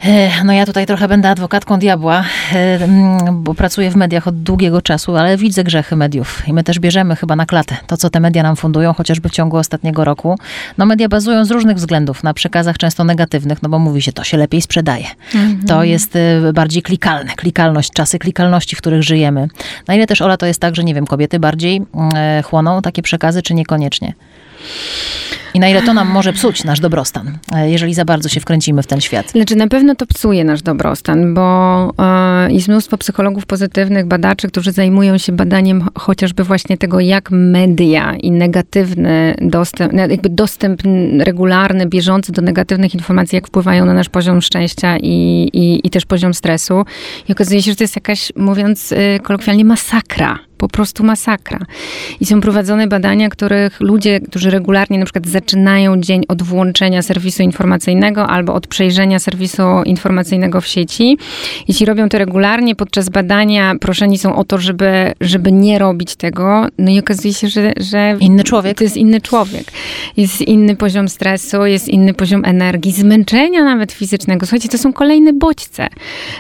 [0.05, 4.43] E, No ja tutaj trochę będę adwokatką diabła, e, mm, bo pracuję w mediach od
[4.43, 8.11] długiego czasu, ale widzę grzechy mediów i my też bierzemy chyba na klatę to, co
[8.11, 10.39] te media nam fundują, chociażby w ciągu ostatniego roku.
[10.79, 14.25] No media bazują z różnych względów na przekazach często negatywnych, no bo mówi się, to
[14.25, 15.05] się lepiej sprzedaje.
[15.67, 19.49] To jest e, bardziej klikalne, klikalność, czasy klikalności, w których żyjemy.
[19.89, 21.83] Na ile też, Ola, to jest tak, że nie wiem, kobiety bardziej
[22.17, 24.13] e, chłoną takie przekazy, czy niekoniecznie?
[25.55, 28.83] I na ile to nam może psuć nasz dobrostan, e, jeżeli za bardzo się wkręcimy
[28.83, 29.31] w ten świat.
[29.31, 34.73] Znaczy na pewno to psuje nasz dobrostan, bo e, jest mnóstwo psychologów pozytywnych, badaczy, którzy
[34.73, 40.83] zajmują się badaniem ch- chociażby właśnie tego, jak media i negatywny dostęp, jakby dostęp
[41.19, 46.07] regularny, bieżący do negatywnych informacji, jak wpływają na nasz poziom szczęścia i, i, i też
[46.07, 46.85] poziom stresu.
[47.29, 50.39] I okazuje się, że to jest jakaś, mówiąc y, kolokwialnie, masakra.
[50.59, 51.59] Po prostu masakra.
[52.21, 57.43] I są prowadzone badania, których ludzie, którzy regularnie na przykład zaczynają dzień od włączenia serwisu
[57.43, 61.19] informacyjnego albo od przejrzenia serwisu informacyjnego w sieci.
[61.69, 66.67] Jeśli robią to regularnie, podczas badania proszeni są o to, żeby, żeby nie robić tego.
[66.79, 68.79] No i okazuje się, że, że Inny człowiek.
[68.79, 69.65] to jest inny człowiek.
[70.17, 74.47] Jest inny poziom stresu, jest inny poziom energii, zmęczenia nawet fizycznego.
[74.47, 75.89] Słuchajcie, to są kolejne bodźce.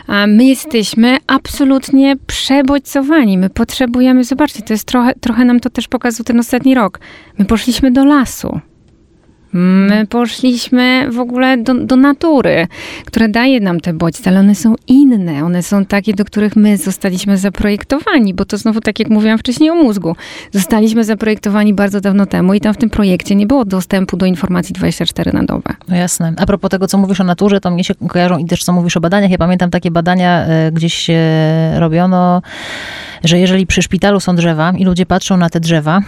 [0.06, 3.38] A my jesteśmy absolutnie przebodźcowani.
[3.38, 7.00] My potrzebujemy, zobaczcie, to jest trochę, trochę nam to też pokazał ten ostatni rok.
[7.38, 8.60] My poszliśmy do lasu.
[9.52, 12.66] My poszliśmy w ogóle do, do natury,
[13.04, 15.44] która daje nam te bodźce, ale one są inne.
[15.44, 19.70] One są takie, do których my zostaliśmy zaprojektowani, bo to znowu, tak jak mówiłam wcześniej
[19.70, 20.16] o mózgu,
[20.52, 24.72] zostaliśmy zaprojektowani bardzo dawno temu i tam w tym projekcie nie było dostępu do informacji
[24.72, 25.74] 24 na dobę.
[25.88, 26.34] No jasne.
[26.36, 28.96] A propos tego, co mówisz o naturze, to mnie się kojarzą i też co mówisz
[28.96, 29.30] o badaniach.
[29.30, 31.20] Ja pamiętam takie badania, e, gdzieś się
[31.78, 32.42] robiono,
[33.26, 36.02] że jeżeli przy szpitalu są drzewa i ludzie patrzą na te drzewa,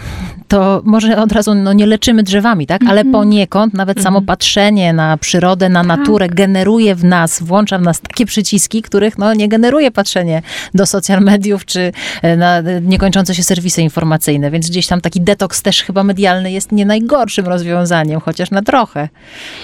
[0.48, 2.80] to może od razu no, nie leczymy drzewami, tak?
[2.88, 8.00] Ale poniekąd nawet samo patrzenie na przyrodę, na naturę generuje w nas, włącza w nas
[8.00, 10.42] takie przyciski, których no, nie generuje patrzenie
[10.74, 11.92] do social mediów czy
[12.22, 14.50] e, na niekończące się serwisy informacyjne.
[14.50, 19.08] Więc gdzieś tam taki detoks też chyba medialny jest nie najgorszym rozwiązaniem, chociaż na trochę.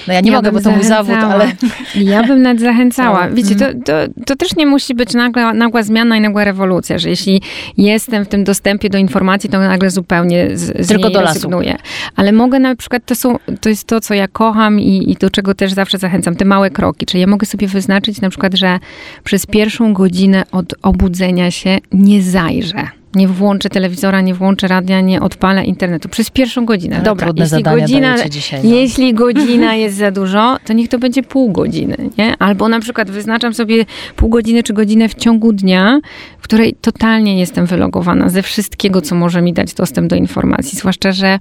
[0.08, 1.52] No ja nie Ja mogę, bo to mój zawód, ale
[1.94, 3.28] Ja bym nawet zachęcała.
[3.28, 3.34] Co?
[3.36, 3.92] Wiecie, to, to,
[4.26, 7.42] to też nie musi być nagła, nagła zmiana i nagła rewolucja, że jeśli
[7.76, 11.34] jestem w tym dostępie do informacji, to nagle zupełnie z, z Tylko do lasu.
[11.34, 11.76] rezygnuję.
[12.16, 15.30] Ale mogę na przykład, to, są, to jest to, co ja kocham i, i do
[15.30, 17.06] czego też zawsze zachęcam, te małe kroki.
[17.06, 18.78] Czyli ja mogę sobie wyznaczyć na przykład, że
[19.24, 22.88] przez pierwszą godzinę od obudzenia się nie zajrzę.
[23.14, 26.08] Nie włączę telewizora, nie włączę radia, nie odpalę internetu.
[26.08, 26.96] Przez pierwszą godzinę.
[26.96, 28.70] Ale Dobra, jeśli godzina, dzisiaj, no.
[28.70, 32.36] jeśli godzina jest za dużo, to niech to będzie pół godziny, nie?
[32.38, 33.84] Albo na przykład wyznaczam sobie
[34.16, 36.00] pół godziny czy godzinę w ciągu dnia,
[36.38, 40.78] w której totalnie jestem wylogowana ze wszystkiego, co może mi dać dostęp do informacji.
[40.78, 41.38] Zwłaszcza, że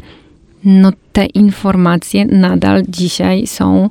[0.64, 3.90] no te informacje nadal dzisiaj są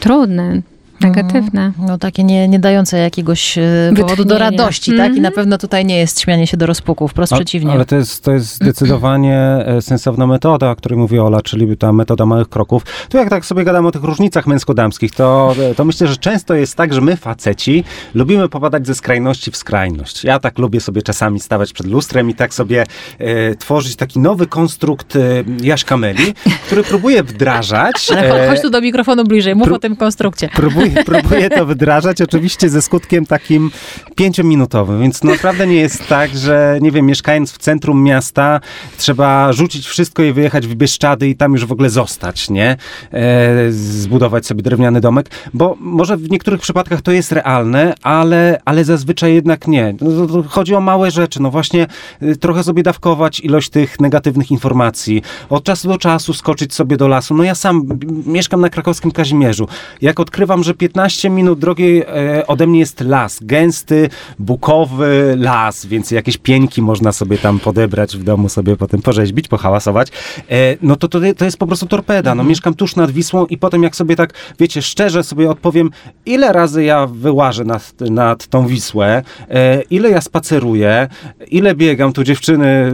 [0.00, 0.62] trudne,
[1.00, 1.72] negatywne.
[1.78, 4.98] no, takie nie, nie dające jakiegoś e, powodu do radości, tak?
[4.98, 5.22] I Mhm.
[5.22, 7.72] na pewno tutaj nie jest śmianie się do rozpuku, wprost A- przeciwnie.
[7.72, 9.36] Ale to jest, to jest zdecydowanie
[9.66, 12.82] e, sensowna metoda, o której mówi Ola, czyli ta metoda małych kroków.
[13.08, 16.74] Tu jak tak sobie gadamy o tych różnicach męsko-damskich, to, to myślę, że często jest
[16.74, 17.84] tak, że my faceci
[18.14, 20.24] lubimy popadać ze skrajności w skrajność.
[20.24, 22.84] Ja tak lubię sobie czasami stawać przed lustrem i tak sobie
[23.18, 25.20] e, tworzyć taki nowy konstrukt e,
[25.62, 26.34] Jaśka Meli,
[26.66, 28.10] który próbuję wdrażać.
[28.12, 30.48] Ale e, chodź tu do mikrofonu bliżej, mów o tym konstrukcie.
[30.54, 33.70] Próbuję, próbuję to wdrażać, oczywiście ze skutkiem takim
[34.14, 38.60] pięciominutowym, więc naprawdę nie jest tak, że nie wiem, mieszkając w centrum miasta,
[38.98, 42.76] trzeba rzucić wszystko i wyjechać w Bieszczady i tam już w ogóle zostać, nie?
[43.12, 48.84] E, zbudować sobie drewniany domek, bo może w niektórych przypadkach to jest realne, ale, ale
[48.84, 49.94] zazwyczaj jednak nie.
[50.00, 51.86] No, to chodzi o małe rzeczy, no właśnie
[52.22, 57.08] y, trochę sobie dawkować ilość tych negatywnych informacji, od czasu do czasu skoczyć sobie do
[57.08, 57.34] lasu.
[57.34, 57.82] No ja sam
[58.26, 59.68] mieszkam na krakowskim Kazimierzu.
[60.02, 64.08] Jak odkrywam, że 15 minut drogi e, ode mnie jest las, gęsty,
[64.38, 70.08] bukowy las, więc jakieś pieńki można sobie tam podebrać w domu, sobie potem porzeźbić, pohałasować,
[70.50, 72.34] e, no to, to to jest po prostu torpeda.
[72.34, 75.90] No mieszkam tuż nad Wisłą i potem jak sobie tak, wiecie, szczerze sobie odpowiem,
[76.26, 81.08] ile razy ja wyłażę nad, nad tą Wisłę, e, ile ja spaceruję,
[81.50, 82.92] ile biegam, tu dziewczyny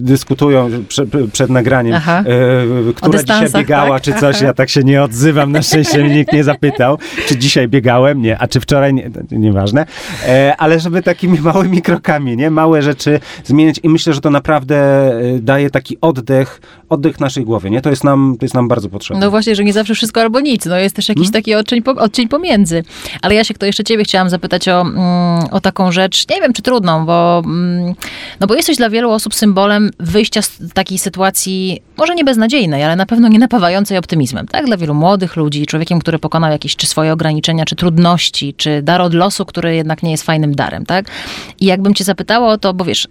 [0.00, 2.24] dyskutują prze, przed nagraniem, Aha.
[2.94, 4.02] która dzisiaj biegała, tak?
[4.02, 6.95] czy coś, ja tak się nie odzywam, na szczęście mnie nikt nie zapytał,
[7.28, 9.86] czy dzisiaj biegałem, nie, a czy wczoraj, nie, nieważne,
[10.26, 14.76] e, ale żeby takimi małymi krokami, nie, małe rzeczy zmieniać i myślę, że to naprawdę
[14.76, 18.88] e, daje taki oddech, oddech naszej głowie, nie, to jest nam, to jest nam bardzo
[18.88, 19.24] potrzebne.
[19.24, 20.66] No właśnie, że nie zawsze wszystko albo nic.
[20.66, 21.22] No jest też Hmm?
[21.22, 22.82] jakiś taki odcień, po, odcień pomiędzy.
[23.22, 26.62] Ale Jasiek, to jeszcze ciebie chciałam zapytać o, mm, o taką rzecz, nie wiem czy
[26.62, 27.94] trudną, bo, mm,
[28.40, 32.96] no bo jesteś dla wielu osób symbolem wyjścia z takiej sytuacji, może nie beznadziejnej, ale
[32.96, 34.66] na pewno nie napawającej optymizmem, tak?
[34.66, 39.00] Dla wielu młodych ludzi, człowiekiem, który pokonał jakieś czy swoje ograniczenia, czy trudności, czy dar
[39.00, 41.06] od losu, który jednak nie jest fajnym darem, tak?
[41.60, 43.08] I jakbym cię zapytała o to, bo wiesz,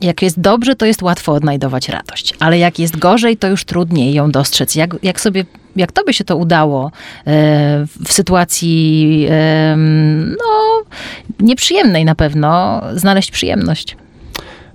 [0.00, 4.14] jak jest dobrze, to jest łatwo odnajdować radość, ale jak jest gorzej, to już trudniej
[4.14, 4.74] ją dostrzec.
[4.74, 5.44] Jak, jak sobie,
[5.76, 6.90] jak tobie się to udało e,
[8.04, 9.26] w sytuacji
[10.26, 10.82] no,
[11.40, 13.96] nieprzyjemnej na pewno, znaleźć przyjemność?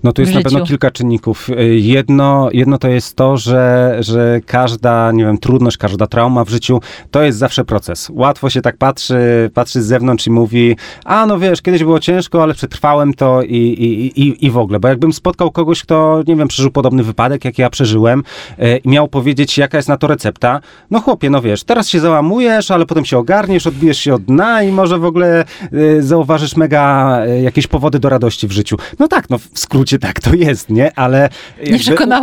[0.05, 1.49] No tu jest na pewno kilka czynników.
[1.49, 6.49] Y, Jedno, jedno to jest to, że, że każda, nie wiem, trudność, każda trauma w
[6.49, 6.79] życiu
[7.11, 8.11] to jest zawsze proces.
[8.13, 10.75] Łatwo się tak patrzy, patrzy z zewnątrz i mówi,
[11.05, 14.79] a no wiesz, kiedyś było ciężko, ale przetrwałem to i, i, i, i w ogóle.
[14.79, 18.23] Bo jakbym spotkał kogoś, kto, nie wiem, przeżył podobny wypadek, jak ja przeżyłem
[18.59, 20.59] y, i miał powiedzieć, jaka jest na to recepta,
[20.91, 24.63] no chłopie, no wiesz, teraz się załamujesz, ale potem się ogarniesz, odbijesz się od dna
[24.63, 28.77] i może w ogóle y, zauważysz mega jakieś powody do radości w życiu.
[28.99, 30.99] No tak, no w skrócie tak to jest, nie?
[30.99, 31.29] Ale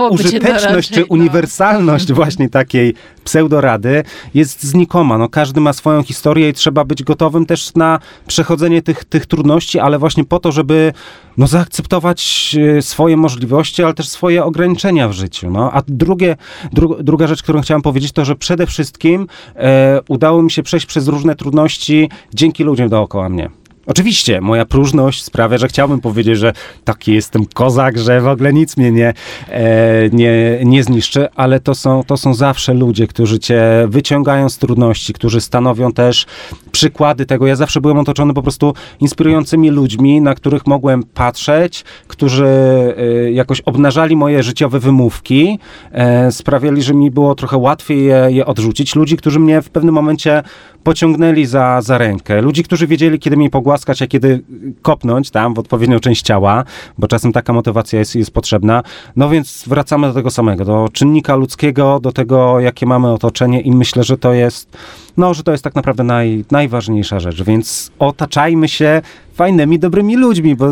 [0.08, 1.06] to użyteczność czy no.
[1.08, 2.94] uniwersalność właśnie takiej
[3.24, 4.04] pseudorady
[4.34, 5.18] jest znikoma.
[5.18, 9.78] No każdy ma swoją historię i trzeba być gotowym też na przechodzenie tych, tych trudności,
[9.78, 10.92] ale właśnie po to, żeby
[11.36, 15.50] no, zaakceptować e, swoje możliwości, ale też swoje ograniczenia w życiu.
[15.50, 15.72] No.
[15.72, 16.36] A drugie,
[16.72, 20.86] dru, druga rzecz, którą chciałem powiedzieć, to, że przede wszystkim e, udało mi się przejść
[20.86, 23.61] przez różne trudności dzięki ludziom dookoła mnie.
[23.86, 26.52] Oczywiście, moja próżność sprawia, że chciałbym powiedzieć, że
[26.84, 29.14] taki jestem kozak, że w ogóle nic mnie nie,
[29.48, 34.58] e, nie, nie zniszczy, ale to są, to są zawsze ludzie, którzy cię wyciągają z
[34.58, 36.26] trudności, którzy stanowią też
[36.72, 37.46] przykłady tego.
[37.46, 43.60] Ja zawsze byłem otoczony po prostu inspirującymi ludźmi, na których mogłem patrzeć, którzy e, jakoś
[43.60, 45.58] obnażali moje życiowe wymówki,
[45.92, 48.94] e, sprawiali, że mi było trochę łatwiej je, je odrzucić.
[48.96, 50.42] Ludzi, którzy mnie w pewnym momencie
[50.84, 52.42] pociągnęli za, za rękę.
[52.42, 54.42] Ludzi, którzy wiedzieli, kiedy mnie pogłaskać, a kiedy
[54.82, 56.64] kopnąć tam w odpowiednią część ciała,
[56.98, 58.82] bo czasem taka motywacja jest, jest potrzebna.
[59.16, 63.72] No więc wracamy do tego samego, do czynnika ludzkiego, do tego, jakie mamy otoczenie i
[63.72, 64.76] myślę, że to jest,
[65.16, 69.02] no, że to jest tak naprawdę naj, najważniejsza rzecz, więc otaczajmy się
[69.34, 70.66] fajnymi, dobrymi ludźmi, bo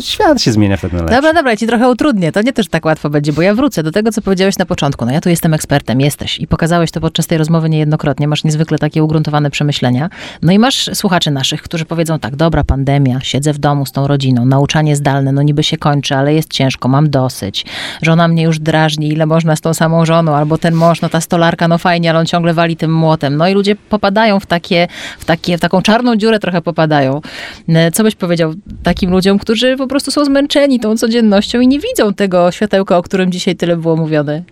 [0.00, 1.16] świat się zmienia wtedy na lepsze.
[1.16, 2.32] Dobra, dobra, ja ci trochę utrudnię.
[2.32, 5.06] To nie też tak łatwo będzie, bo ja wrócę do tego, co powiedziałeś na początku.
[5.06, 8.28] No ja tu jestem ekspertem, jesteś i pokazałeś to podczas tej rozmowy niejednokrotnie.
[8.28, 10.10] Masz niezwykle takie ugruntowane przemyślenia.
[10.42, 14.06] No i masz słuchaczy naszych, którzy powiedzą tak, dobra, pandemia, siedzę w domu z tą
[14.06, 17.66] rodziną, nauczanie zdalne, no niby się kończy, ale jest ciężko, mam dosyć.
[18.02, 21.20] Żona mnie już drażni, ile można z tą samą żoną, albo ten mąż, no ta
[21.20, 23.36] stolarka, no fajnie, ale on ciągle wali tym młotem.
[23.36, 27.20] No i ludzie popadają w takie, w takie, w taką czarną dziurę trochę popadają.
[27.68, 31.80] E, co byś powiedział takim ludziom, którzy po prostu są zmęczeni tą codziennością i nie
[31.80, 34.42] widzą tego światełka, o którym dzisiaj tyle było mówione?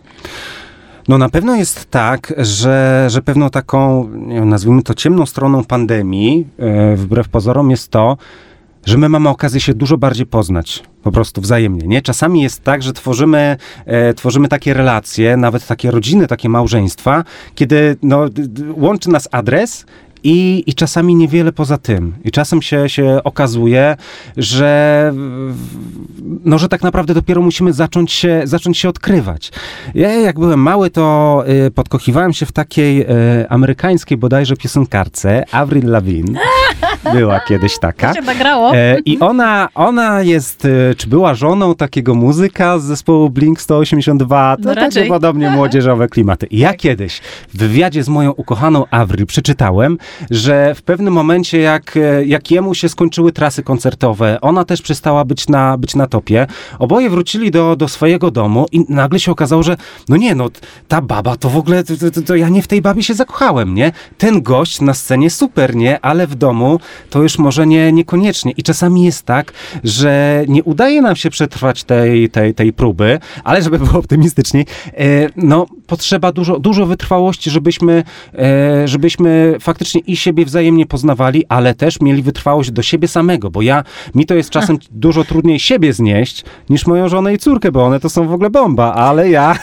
[1.08, 6.96] No na pewno jest tak, że, że pewną taką, nazwijmy to ciemną stroną pandemii, e,
[6.96, 8.16] wbrew pozorom, jest to,
[8.86, 12.02] że my mamy okazję się dużo bardziej poznać, po prostu wzajemnie, nie?
[12.02, 13.56] Czasami jest tak, że tworzymy,
[13.86, 17.24] e, tworzymy takie relacje, nawet takie rodziny, takie małżeństwa,
[17.54, 18.26] kiedy no,
[18.76, 19.86] łączy nas adres
[20.24, 22.14] i, i czasami niewiele poza tym.
[22.24, 23.96] I czasem się, się okazuje,
[24.36, 25.12] że,
[26.44, 29.52] no, że tak naprawdę dopiero musimy zacząć się, zacząć się odkrywać.
[29.94, 33.06] Ja jak byłem mały, to y, podkochiwałem się w takiej y,
[33.48, 36.40] amerykańskiej bodajże piosenkarce, Avril Lavigne.
[37.12, 38.14] Była kiedyś taka.
[38.14, 38.76] się nagrało?
[38.76, 44.56] E, I ona, ona jest, e, czy była żoną takiego muzyka z zespołu Blink 182,
[44.56, 46.46] to No takie podobnie młodzieżowe klimaty.
[46.46, 49.98] I ja kiedyś w wywiadzie z moją ukochaną Avril przeczytałem,
[50.30, 55.24] że w pewnym momencie, jak, e, jak jemu się skończyły trasy koncertowe, ona też przestała
[55.24, 56.46] być na, być na topie,
[56.78, 59.76] oboje wrócili do, do swojego domu i nagle się okazało, że
[60.08, 60.48] no nie, no
[60.88, 63.74] ta baba to w ogóle, to, to, to ja nie w tej babie się zakochałem,
[63.74, 63.92] nie?
[64.18, 66.00] Ten gość na scenie super, nie?
[66.00, 66.80] Ale w domu
[67.10, 68.52] to już może nie, niekoniecznie.
[68.56, 69.52] I czasami jest tak,
[69.84, 75.04] że nie udaje nam się przetrwać tej, tej, tej próby, ale żeby było optymistycznie, e,
[75.36, 78.04] no potrzeba dużo, dużo wytrwałości, żebyśmy,
[78.38, 83.62] e, żebyśmy faktycznie i siebie wzajemnie poznawali, ale też mieli wytrwałość do siebie samego, bo
[83.62, 83.84] ja,
[84.14, 88.00] mi to jest czasem dużo trudniej siebie znieść, niż moją żonę i córkę, bo one
[88.00, 89.58] to są w ogóle bomba, ale ja,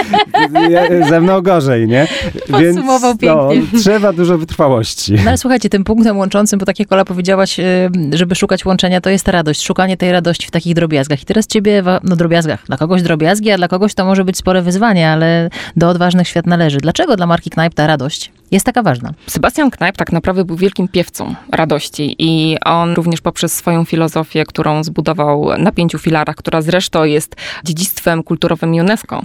[0.70, 2.08] ja ze mną gorzej, nie?
[2.50, 3.80] Podsumował no, pięknie.
[3.80, 5.12] trzeba dużo wytrwałości.
[5.12, 9.00] No ale słuchajcie, tym punktem łączącym, bo tak jak Ola powiedziałaś, y, żeby szukać łączenia,
[9.00, 9.62] to jest radość.
[9.62, 11.22] Szukanie tej radości w takich drobiazgach.
[11.22, 12.66] I teraz ciebie, no drobiazgach.
[12.66, 16.46] Dla kogoś drobiazgi, a dla kogoś to może być spore wyzwanie, ale do odważnych świat
[16.46, 16.78] należy.
[16.78, 19.14] Dlaczego dla marki Knajp ta radość jest taka ważna?
[19.26, 24.84] Sebastian Knajp tak naprawdę był wielkim piewcą radości i on również poprzez swoją filozofię, którą
[24.84, 29.24] zbudował na pięciu filarach, która zresztą jest dziedzictwem kulturowym UNESCO,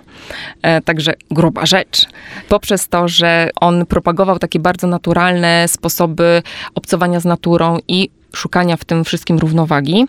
[0.62, 2.06] e, także gruba rzecz,
[2.50, 6.42] poprzez to, że on propagował takie bardzo naturalne sposoby
[6.76, 10.06] obcowania z naturą i szukania w tym wszystkim równowagi.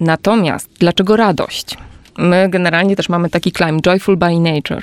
[0.00, 1.76] Natomiast dlaczego radość?
[2.18, 4.82] My generalnie też mamy taki claim, joyful by nature.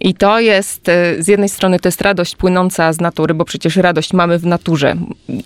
[0.00, 3.76] I to jest, e, z jednej strony to jest radość płynąca z natury, bo przecież
[3.76, 4.96] radość mamy w naturze,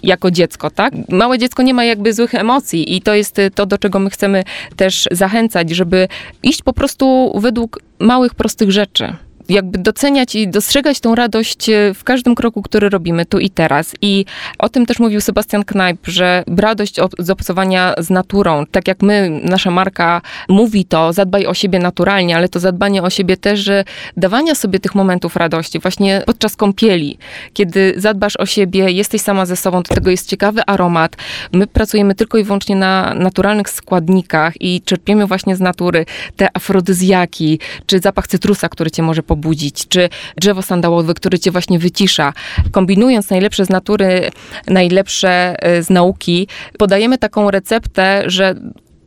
[0.03, 0.93] jako dziecko, tak?
[1.09, 4.11] Małe dziecko nie ma jakby złych emocji i to jest e, to, do czego my
[4.11, 4.45] chcemy
[4.77, 6.09] też zachęcać, żeby
[6.43, 9.15] iść po prostu według małych, prostych rzeczy.
[9.51, 13.95] Jakby doceniać i dostrzegać tą radość e, w każdym kroku, który robimy tu i teraz.
[14.03, 14.25] I
[14.59, 19.41] o tym też mówił Sebastian Knajp, że radość z obcowania z naturą, tak jak my,
[19.45, 23.85] nasza marka mówi to, zadbaj o siebie naturalnie, ale to zadbanie o siebie też, że
[24.17, 27.19] dawania sobie tych momentów radości, właśnie podczas kąpieli,
[27.53, 31.17] kiedy zadbasz o siebie, jesteś sama ze sobą, do tego jest ciekawy aromat.
[31.53, 37.59] My pracujemy tylko i wyłącznie na naturalnych składnikach i czerpiemy właśnie z natury te afrodyzjaki,
[37.87, 39.40] czy zapach cytrusa, który cię może pobudzić,
[39.89, 42.33] czy drzewo sandałowe, które cię właśnie wycisza.
[42.71, 44.31] Kombinując najlepsze z natury,
[44.67, 48.55] najlepsze e, z nauki, podajemy taką receptę, że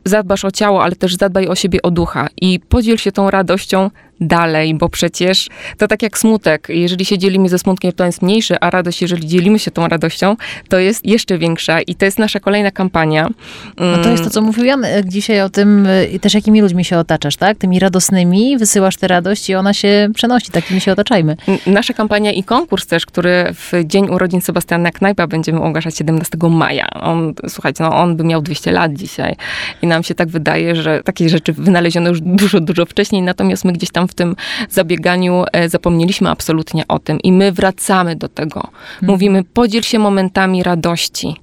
[0.04, 3.90] zadbasz o ciało, ale też zadbaj o siebie, o ducha i podziel się tą radością
[4.20, 5.48] dalej, bo przecież
[5.78, 6.68] to tak jak smutek.
[6.68, 10.36] Jeżeli się dzielimy ze smutkiem, to jest mniejszy, a radość, jeżeli dzielimy się tą radością,
[10.68, 13.28] to jest jeszcze większa i to jest nasza kolejna kampania.
[13.78, 16.60] No to jest to, co mówił Jan e, dzisiaj o tym, e, i też jakimi
[16.60, 17.58] ludźmi się otaczasz, tak?
[17.58, 21.36] Tymi radosnymi, wysyłasz tę radość i ona się przenosi, takimi się otaczajmy.
[21.66, 26.90] Nasza kampania i konkurs też, który w dzień urodzin Sebastiana Knajpa będziemy ogłaszać 17 maja.
[26.90, 29.36] On, słuchajcie, no on by miał 200 lat dzisiaj
[29.82, 33.72] i nam się tak wydaje, że takie rzeczy wynaleziono już dużo, dużo wcześniej, natomiast my
[33.72, 34.36] gdzieś tam tam w tym
[34.70, 38.68] zabieganiu e, zapomnieliśmy absolutnie o tym i my wracamy do tego.
[39.02, 41.36] Mówimy, podziel się momentami radości.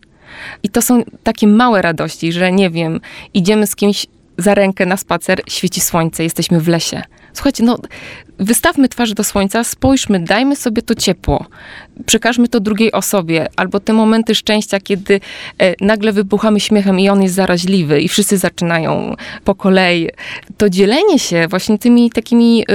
[0.64, 3.01] I to są takie małe radości, że nie wiem,
[3.34, 4.05] idziemy z kimś
[4.38, 7.01] za rękę na spacer, świeci słońce, jesteśmy w lesie.
[7.34, 7.77] Słuchajcie, no
[8.41, 11.45] wystawmy twarz do słońca, spójrzmy, dajmy sobie to ciepło,
[12.05, 15.19] przekażmy to drugiej osobie, albo te momenty szczęścia, kiedy
[15.59, 20.09] e, nagle wybuchamy śmiechem i on jest zaraźliwy i wszyscy zaczynają po kolei.
[20.57, 22.65] To dzielenie się właśnie tymi takimi e,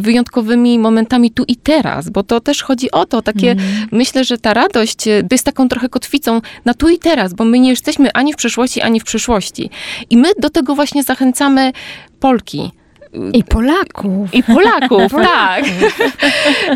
[0.00, 3.56] wyjątkowymi momentami tu i teraz, bo to też chodzi o to, takie,
[3.90, 7.44] myślę, że ta radość e, to jest taką trochę kotwicą na tu i teraz, bo
[7.44, 9.70] my nie jesteśmy ani w przeszłości, ani w przyszłości.
[10.10, 11.72] I my do tego właśnie zachęcamy
[12.20, 12.70] Polki.
[13.32, 14.34] I Polaków.
[14.34, 15.64] I Polaków, tak.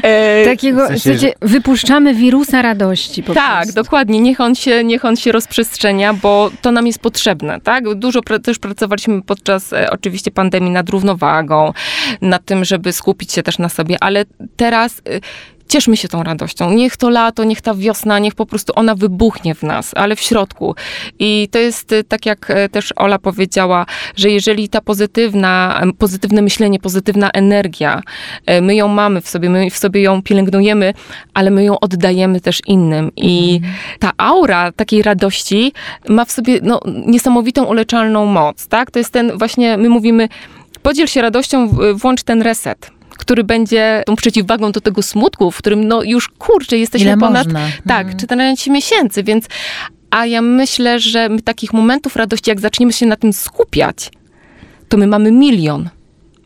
[0.02, 3.82] E, Takiego, W sensie, słuchajcie, wypuszczamy wirusa radości po tak, prostu.
[3.82, 4.20] dokładnie.
[4.20, 7.94] Niech on, się, niech on się rozprzestrzenia, bo to nam jest potrzebne, tak?
[7.94, 11.72] Dużo pra- też pracowaliśmy podczas e, oczywiście pandemii nad równowagą,
[12.20, 14.24] nad tym, żeby skupić się też na sobie, ale
[14.56, 15.20] teraz e,
[15.68, 16.72] cieszmy się tą radością.
[16.72, 20.20] Niech to lato, niech ta wiosna, niech po prostu ona wybuchnie w nas, ale w
[20.20, 20.74] środku.
[21.18, 26.42] I to jest e, tak, jak e, też Ola powiedziała, że jeżeli ta pozytywna, pozytywne
[26.42, 28.02] myślenie, pozytywna energia,
[28.46, 30.94] e, my ją mamy w sobie, my w sobie ją pielęgnujemy,
[31.34, 33.10] ale my ją oddajemy też innym.
[33.16, 33.60] I
[33.98, 35.72] ta aura takiej radości
[36.08, 38.90] ma w sobie no, niesamowitą uleczalną moc, tak?
[38.90, 40.28] To jest ten właśnie, my mówimy,
[40.82, 45.84] podziel się radością, włącz ten reset który będzie tą przeciwwagą do tego smutku, w którym
[45.88, 47.60] no już kurczę, jesteśmy Ile ponad można.
[47.86, 48.18] tak, Mhm.
[48.18, 49.46] 14 miesięcy, więc
[50.10, 54.10] a ja myślę, że my takich momentów radości, jak zaczniemy się na tym skupiać,
[54.88, 55.88] to my mamy milion.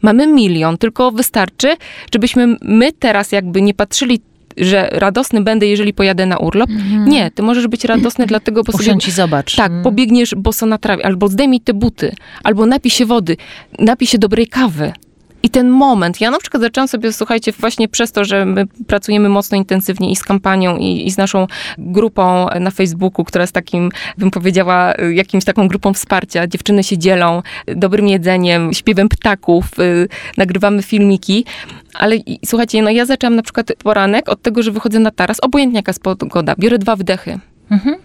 [0.02, 1.68] Mamy milion, tylko wystarczy,
[2.14, 4.20] żebyśmy my teraz jakby nie patrzyli,
[4.56, 6.70] że radosny będę, jeżeli pojadę na urlop.
[7.06, 8.84] Nie, ty możesz być radosny dlatego, bo sobie...
[8.84, 9.56] Usiądź i zobacz.
[9.56, 9.82] Tak, Mm.
[9.84, 12.12] pobiegniesz boso na trawie, albo zdejmij te buty,
[12.44, 13.36] albo napij się wody,
[13.78, 14.92] napij się dobrej kawy.
[15.42, 19.28] I ten moment, ja na przykład zaczęłam sobie, słuchajcie, właśnie przez to, że my pracujemy
[19.28, 21.46] mocno intensywnie i z kampanią, i, i z naszą
[21.78, 26.46] grupą na Facebooku, która jest takim, bym powiedziała, jakimś taką grupą wsparcia.
[26.46, 31.44] Dziewczyny się dzielą dobrym jedzeniem, śpiewem ptaków, y, nagrywamy filmiki.
[31.94, 35.78] Ale słuchajcie, no ja zaczęłam na przykład poranek od tego, że wychodzę na taras, obojętnie
[35.78, 37.38] jaka jest pogoda, biorę dwa wdechy.
[37.70, 37.96] Mhm.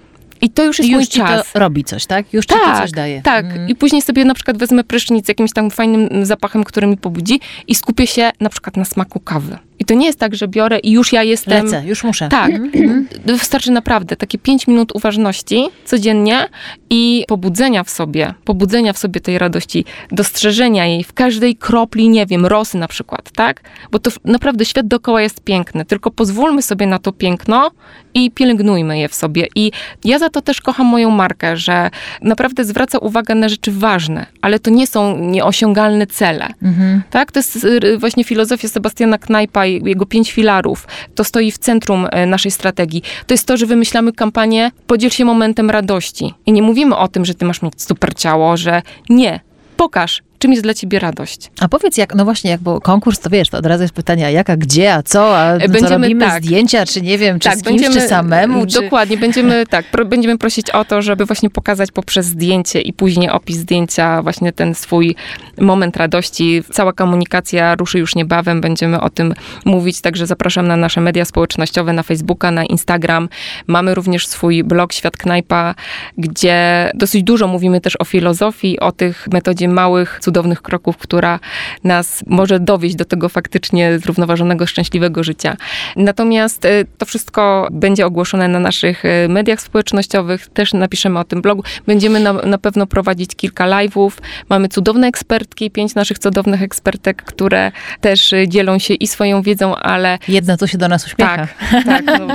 [0.42, 1.56] I to już jest mój już ci czas.
[1.56, 2.34] robi coś, tak?
[2.34, 3.22] Już ci to coś daje.
[3.22, 3.70] Tak, Mhm.
[3.70, 7.40] i później sobie na przykład wezmę prysznic z jakimś tam fajnym zapachem, który mi pobudzi
[7.68, 9.58] i skupię się na przykład na smaku kawy.
[9.80, 11.66] I to nie jest tak, że biorę i już ja jestem...
[11.66, 12.30] Lecę, już muszę.
[12.30, 13.08] Tak, Mhm.
[13.26, 16.50] wystarczy naprawdę takie 5 minut uważności codziennie
[16.90, 22.26] i pobudzenia w sobie, pobudzenia w sobie tej radości, dostrzeżenia jej w każdej kropli, nie
[22.26, 23.62] wiem, rosy na przykład, tak?
[23.92, 27.72] Bo to naprawdę świat dookoła jest piękny, tylko pozwólmy sobie na to piękno
[28.14, 29.48] i pielęgnujmy je w sobie.
[29.56, 29.72] I
[30.06, 31.90] ja za to też kocham moją markę, że
[32.22, 36.48] naprawdę zwraca uwagę na rzeczy ważne, ale to nie są nieosiągalne cele.
[36.64, 37.02] Mhm.
[37.10, 40.88] Tak, to jest y, właśnie filozofia Sebastiana Knajpa jego pięć filarów.
[41.16, 43.02] To stoi w centrum e, naszej strategii.
[43.28, 46.34] To jest to, że wymyślamy kampanię podziel się momentem radości.
[46.46, 49.40] I nie mówimy o tym, że ty masz mieć super ciało, że nie.
[49.78, 51.52] Pokaż, czym jest dla ciebie radość.
[51.60, 54.26] A powiedz jak, no właśnie, jak bo konkurs, to wiesz, to od razu jest pytanie,
[54.26, 56.44] a jaka, gdzie, a co, a co Będziemy, robimy, tak.
[56.44, 58.82] zdjęcia, czy nie wiem, czy z kimś, czy samemu, czy...
[58.82, 63.30] Dokładnie, będziemy, tak, pro, będziemy prosić o to, żeby właśnie pokazać poprzez zdjęcie i później
[63.30, 65.16] opis zdjęcia właśnie ten swój
[65.58, 66.64] moment radości.
[66.72, 69.34] Cała komunikacja ruszy już niebawem, będziemy o tym
[69.66, 73.30] mówić, także zapraszam na nasze media społecznościowe, na Facebooka, na Instagram.
[73.68, 75.76] Mamy również swój blog Świat Knajpa,
[76.18, 81.40] gdzie dosyć dużo mówimy też o filozofii, o tych metodzie małych, cudownych kroków, która
[81.84, 85.58] nas może dowieść do tego faktycznie zrównoważonego, szczęśliwego życia.
[85.96, 91.42] Natomiast e, to wszystko będzie ogłoszone na naszych e, mediach społecznościowych, też napiszemy o tym
[91.42, 91.64] blogu.
[91.86, 94.12] Będziemy na, na pewno prowadzić kilka live'ów.
[94.50, 97.72] Mamy cudowne ekspertki, pięć naszych cudownych ekspertek, które
[98.02, 101.48] też e, dzielą się i swoją wiedzą, ale Jedna tu się do nas uśmiecha.
[101.72, 102.20] tak, tak.
[102.20, 102.28] No,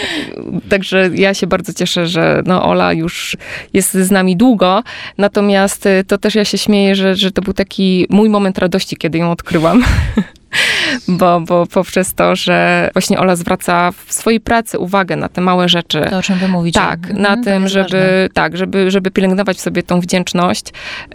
[0.72, 3.36] także ja się bardzo cieszę, że no, Ola już
[3.72, 4.82] jest z nami długo.
[5.18, 8.96] Natomiast y, to też ja się śmieję, że, że to był taki mój moment radości,
[8.96, 9.84] kiedy ją odkryłam.
[11.08, 15.68] Bo, bo poprzez to, że właśnie Ola zwraca w swojej pracy uwagę na te małe
[15.68, 16.06] rzeczy.
[16.10, 16.80] To, o czym wy mówicie.
[16.80, 18.28] Tak, Mhm, na to tym, żeby, ważne.
[18.34, 20.64] tak, żeby, żeby pielęgnować w sobie tą wdzięczność.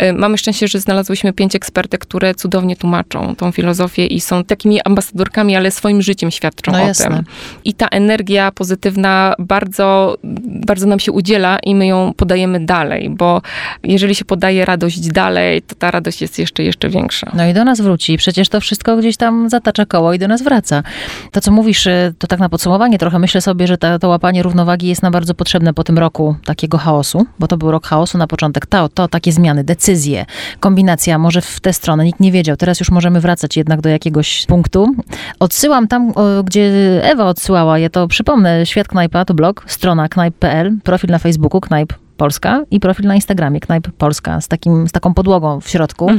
[0.04, 4.82] Y, Mamy szczęście, że znalazłyśmy pięć ekspertek, które cudownie tłumaczą tą filozofię i są takimi
[4.82, 7.10] ambasadorkami, ale swoim życiem świadczą No o jasne.
[7.16, 7.24] tym.
[7.66, 10.18] I ta energia pozytywna bardzo,
[10.68, 13.42] bardzo nam się udziela i my ją podajemy dalej, bo
[13.84, 17.32] jeżeli się podaje radość dalej, to ta radość jest jeszcze, jeszcze większa.
[17.34, 18.18] No i do nas wróci.
[18.18, 20.84] Przecież to wszystko gdzieś tam tam zatacza koło i do nas wraca.
[21.32, 24.44] To, co mówisz, y, to tak na podsumowanie trochę myślę sobie, że ta, to łapanie
[24.44, 28.18] równowagi jest nam bardzo potrzebne po tym roku takiego chaosu, bo to był rok chaosu
[28.18, 28.66] na początek.
[28.66, 30.26] To, to takie zmiany, decyzje,
[30.60, 32.58] kombinacja może w tę stronę, nikt nie wiedział.
[32.58, 34.96] Teraz już możemy wracać jednak do jakiegoś punktu.
[35.40, 36.14] Odsyłam tam,
[36.44, 36.72] gdzie
[37.04, 42.07] Ewa odsyłała, ja to przypomnę, Świat Knajpa to blog, strona knajp.pl, profil na Facebooku Knajp
[42.18, 46.10] Polska i profil na Instagramie Knajp Polska z, takim, z taką podłogą w środku.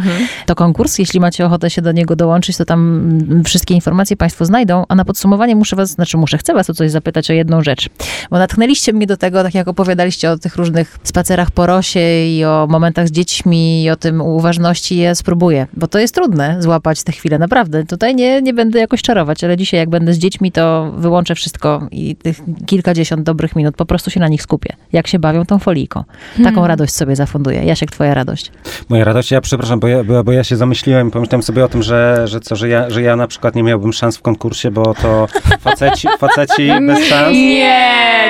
[0.46, 2.80] To konkurs, jeśli macie ochotę się do niego dołączyć, to tam
[3.30, 6.74] mm, wszystkie informacje Państwo znajdą, a na podsumowanie muszę Was, znaczy muszę, chcę Was o
[6.74, 7.88] coś zapytać o jedną rzecz,
[8.30, 12.44] bo natchnęliście mnie do tego, tak jak opowiadaliście o tych różnych spacerach po rosie i
[12.44, 17.02] o momentach z dziećmi i o tym uważności, ja spróbuję, bo to jest trudne złapać
[17.02, 17.84] te chwile, naprawdę.
[17.84, 21.88] Tutaj nie, nie będę jakoś czarować, ale dzisiaj jak będę z dziećmi, to wyłączę wszystko
[21.90, 24.76] i tych kilkadziesiąt dobrych minut po prostu się na nich skupię.
[24.92, 25.58] Jak się bawią tą
[25.94, 26.04] folijką.
[26.44, 27.64] Taką radość sobie zafunduję.
[27.64, 28.52] Jasiek, twoja radość.
[28.88, 31.68] Moja radość, ja przepraszam, bo ja, bo, bo ja się zamyśliłem i pomyślałem sobie o
[31.68, 34.70] tym, że, że co, że ja, że ja na przykład nie miałbym szans w konkursie,
[34.70, 35.26] bo to
[35.60, 37.32] faceci, faceci bez szans.
[37.32, 37.78] Nie,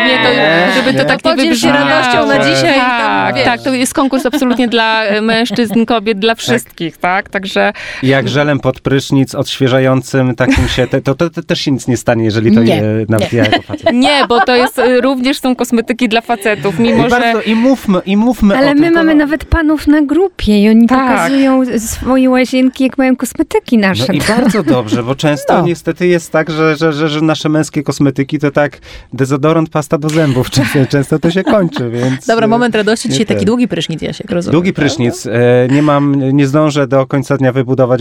[0.08, 1.04] nie, to, Nie, żeby to nie.
[1.04, 1.78] tak nie się wybrzmiało.
[1.78, 6.18] radością na dzisiaj i tam, Tak, tak, to jest konkurs absolutnie dla e, mężczyzn, kobiet,
[6.18, 7.30] dla wszystkich, tak?
[7.30, 11.70] Także I jak żelem pod prysznic odświeżającym, takim się, te, to, to, to też się
[11.70, 13.92] nic nie stanie, jeżeli to Nie, je, nawet ja jako facet.
[13.92, 17.54] nie, bo to jest e, również są kosmetyki dla facetów, mimo I, że bardzo, I
[17.54, 18.78] mówmy, i mówmy o Ale tym.
[18.80, 21.10] my mamy to- nawet panów na grupie i oni Tak.
[21.10, 24.04] pokazują swoje łazienki, jak mają kosmetyki nasze.
[24.08, 25.66] No i bardzo dobrze, bo często No.
[25.66, 28.78] niestety jest tak, że, że, że, że nasze męskie kosmetyki to tak
[29.12, 30.50] dezodorant, pasta do zębów.
[30.50, 32.26] Często, często to się kończy, więc...
[32.26, 33.08] Dobra, e, moment radości.
[33.08, 34.52] Dzisiaj taki długi prysznic, Jasiek, rozumiem.
[34.52, 35.26] Długi prysznic.
[35.26, 35.30] E,
[35.70, 38.00] nie mam, nie zdążę do końca dnia wybudować,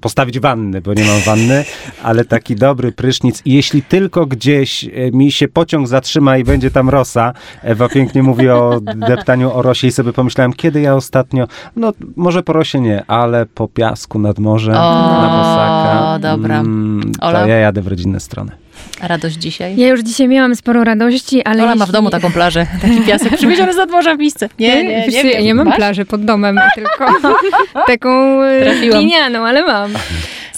[0.00, 1.64] postawić wanny, bo nie mam wanny,
[2.02, 3.42] ale taki dobry prysznic.
[3.44, 7.32] I jeśli tylko gdzieś e, mi się pociąg zatrzyma i będzie tam rosa,
[7.62, 12.42] Ewa pięknie mówi o deptaniu o rosie i sobie pomyślałem, kiedy ja ostatnio, no może
[12.42, 16.18] po rosie nie, ale po piasku nad morzem, O, na bosaka.
[16.18, 16.58] dobra.
[16.60, 17.40] Mm, Ola?
[17.42, 18.52] to ja jadę w rodzinne strony.
[19.00, 19.76] A radość dzisiaj?
[19.76, 23.00] Ja już dzisiaj miałam sporo radości, ale Ola ma w jeśli- domu taką plażę, taki
[23.00, 24.48] piasek przywieziony z nadmorza w misce.
[24.58, 25.44] Nie, nie, nie, ja wiem.
[25.44, 27.06] nie mam plaży pod domem, tylko
[27.86, 28.98] taką e, Trafiłam.
[29.00, 29.90] glinianą, ale mam.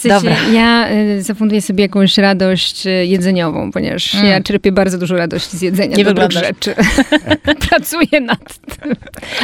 [0.09, 0.35] Sensie, Dobra.
[0.53, 4.27] ja y, zafunduję sobie jakąś radość y, jedzeniową, ponieważ Mm.
[4.27, 6.49] ja czerpię bardzo dużo radości z jedzenia Nie dobrych wyglądasz.
[6.49, 6.75] rzeczy.
[7.69, 8.93] Pracuję nad tym.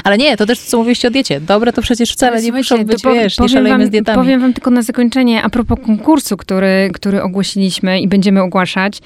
[0.04, 1.40] Ale nie, to też co mówiliście o diecie.
[1.42, 4.16] Dobre to przecież wcale nie muszą być, powie- wiesz, nie powiem wam, z dietami.
[4.24, 9.00] Powiem wam tylko na zakończenie, a propos konkursu, który, który ogłosiliśmy i będziemy ogłaszać.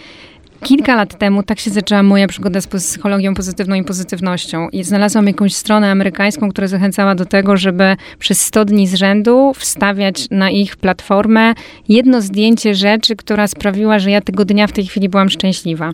[0.63, 4.69] Kilka lat temu tak się zaczęła moja przygoda z psychologią pozytywną i pozytywnością.
[4.69, 9.53] I znalazłam jakąś stronę amerykańską, która zachęcała do tego, żeby przez 100 dni z rzędu
[9.55, 11.53] wstawiać na ich platformę
[11.89, 15.91] jedno zdjęcie rzeczy, która sprawiła, że ja tego dnia w tej chwili byłam szczęśliwa.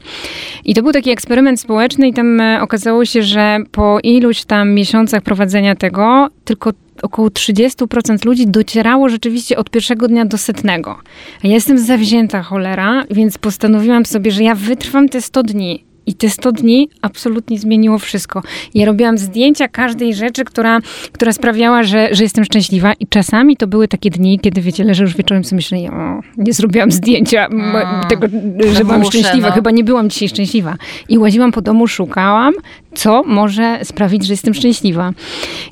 [0.66, 4.74] I to był taki eksperyment społeczny i tam e, okazało się, że po iluś tam
[4.74, 10.98] miesiącach prowadzenia tego, tylko około 30% ludzi docierało rzeczywiście od pierwszego dnia do setnego.
[11.44, 15.84] A ja jestem zawzięta cholera, więc postanowiłam sobie, że ja wytrwam te 100 dni.
[16.06, 18.42] I te 100 dni absolutnie zmieniło wszystko.
[18.74, 20.80] Ja robiłam zdjęcia każdej rzeczy, która,
[21.12, 22.94] która sprawiała, że, że jestem szczęśliwa.
[22.94, 26.54] I czasami to były takie dni, kiedy wiecie, leżę już wieczorem sobie myślę, o, nie
[26.54, 28.08] zrobiłam zdjęcia Mm.
[28.10, 28.28] tego,
[28.74, 29.48] że byłam szczęśliwa.
[29.48, 29.54] no.
[29.56, 30.76] Chyba nie byłam dzisiaj szczęśliwa.
[31.10, 32.54] I łaziłam po domu, szukałam,
[32.94, 35.12] co może sprawić, że jestem szczęśliwa.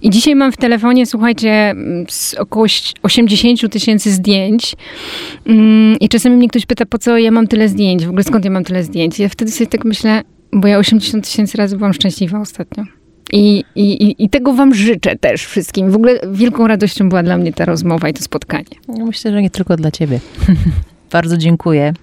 [0.01, 1.76] I dzisiaj mam w telefonie, słuchajcie,
[2.38, 2.65] około
[3.03, 4.76] 80 tysięcy zdjęć.
[5.45, 8.45] Mm, I czasami mnie ktoś pyta, po co ja mam tyle zdjęć, w ogóle skąd
[8.45, 9.20] ja mam tyle zdjęć.
[9.20, 10.22] Ja wtedy sobie tak myślę,
[10.53, 12.84] bo ja 80 tysięcy razy byłam szczęśliwa ostatnio.
[13.34, 15.91] I, i, i- I tego wam życzę też wszystkim.
[15.91, 18.65] W ogóle wielką radością była dla mnie ta rozmowa i to spotkanie.
[19.05, 20.20] Myślę, że nie tylko dla ciebie.
[21.12, 21.93] Bardzo dziękuję.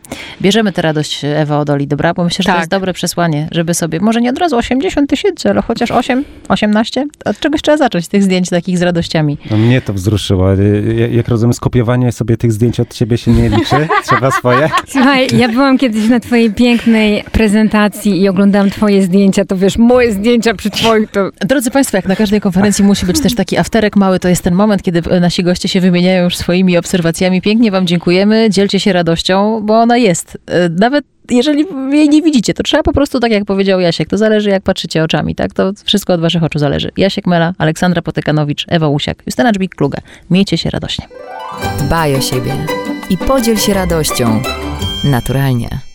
[0.42, 2.14] Bierzemy tę radość Ewa Odoli, dobra?
[2.14, 2.58] Bo myślę, że to Tak.
[2.58, 7.06] jest dobre przesłanie, żeby sobie, może nie od razu 80 tysięcy, ale chociaż 8, 18?
[7.24, 9.38] Od czegoś trzeba zacząć, tych zdjęć takich z radościami.
[9.50, 10.48] No mnie to wzruszyło.
[11.10, 13.88] Jak rozumiem, skopiowanie sobie tych zdjęć od ciebie się nie liczy.
[14.06, 14.70] Trzeba swoje.
[14.88, 20.12] Słuchaj, ja byłam kiedyś na twojej pięknej prezentacji i oglądałam twoje zdjęcia, to wiesz, moje
[20.12, 21.30] zdjęcia przy twoich to...
[21.40, 24.54] Drodzy Państwo, jak na każdej konferencji musi być też taki afterek mały, to jest ten
[24.54, 27.42] moment, kiedy nasi goście się wymieniają już swoimi obserwacjami.
[27.42, 30.38] Pięknie Wam dziękujemy, dzielcie się radością, bo ona jest.
[30.46, 34.18] E, Nawet jeżeli jej nie widzicie, to trzeba po prostu, tak jak powiedział Jasiek, to
[34.18, 35.52] zależy jak patrzycie oczami, tak?
[35.54, 36.90] To wszystko od Waszych oczu zależy.
[36.96, 39.98] Jasiek Mela, Aleksandra Potekanowicz, Ewa Łusiak, Justyna Dżbik-Kluge.
[40.30, 41.08] Miejcie się radośnie.
[41.78, 42.52] Dbaj o siebie
[43.10, 44.42] i podziel się radością.
[45.04, 45.93] Naturalnie.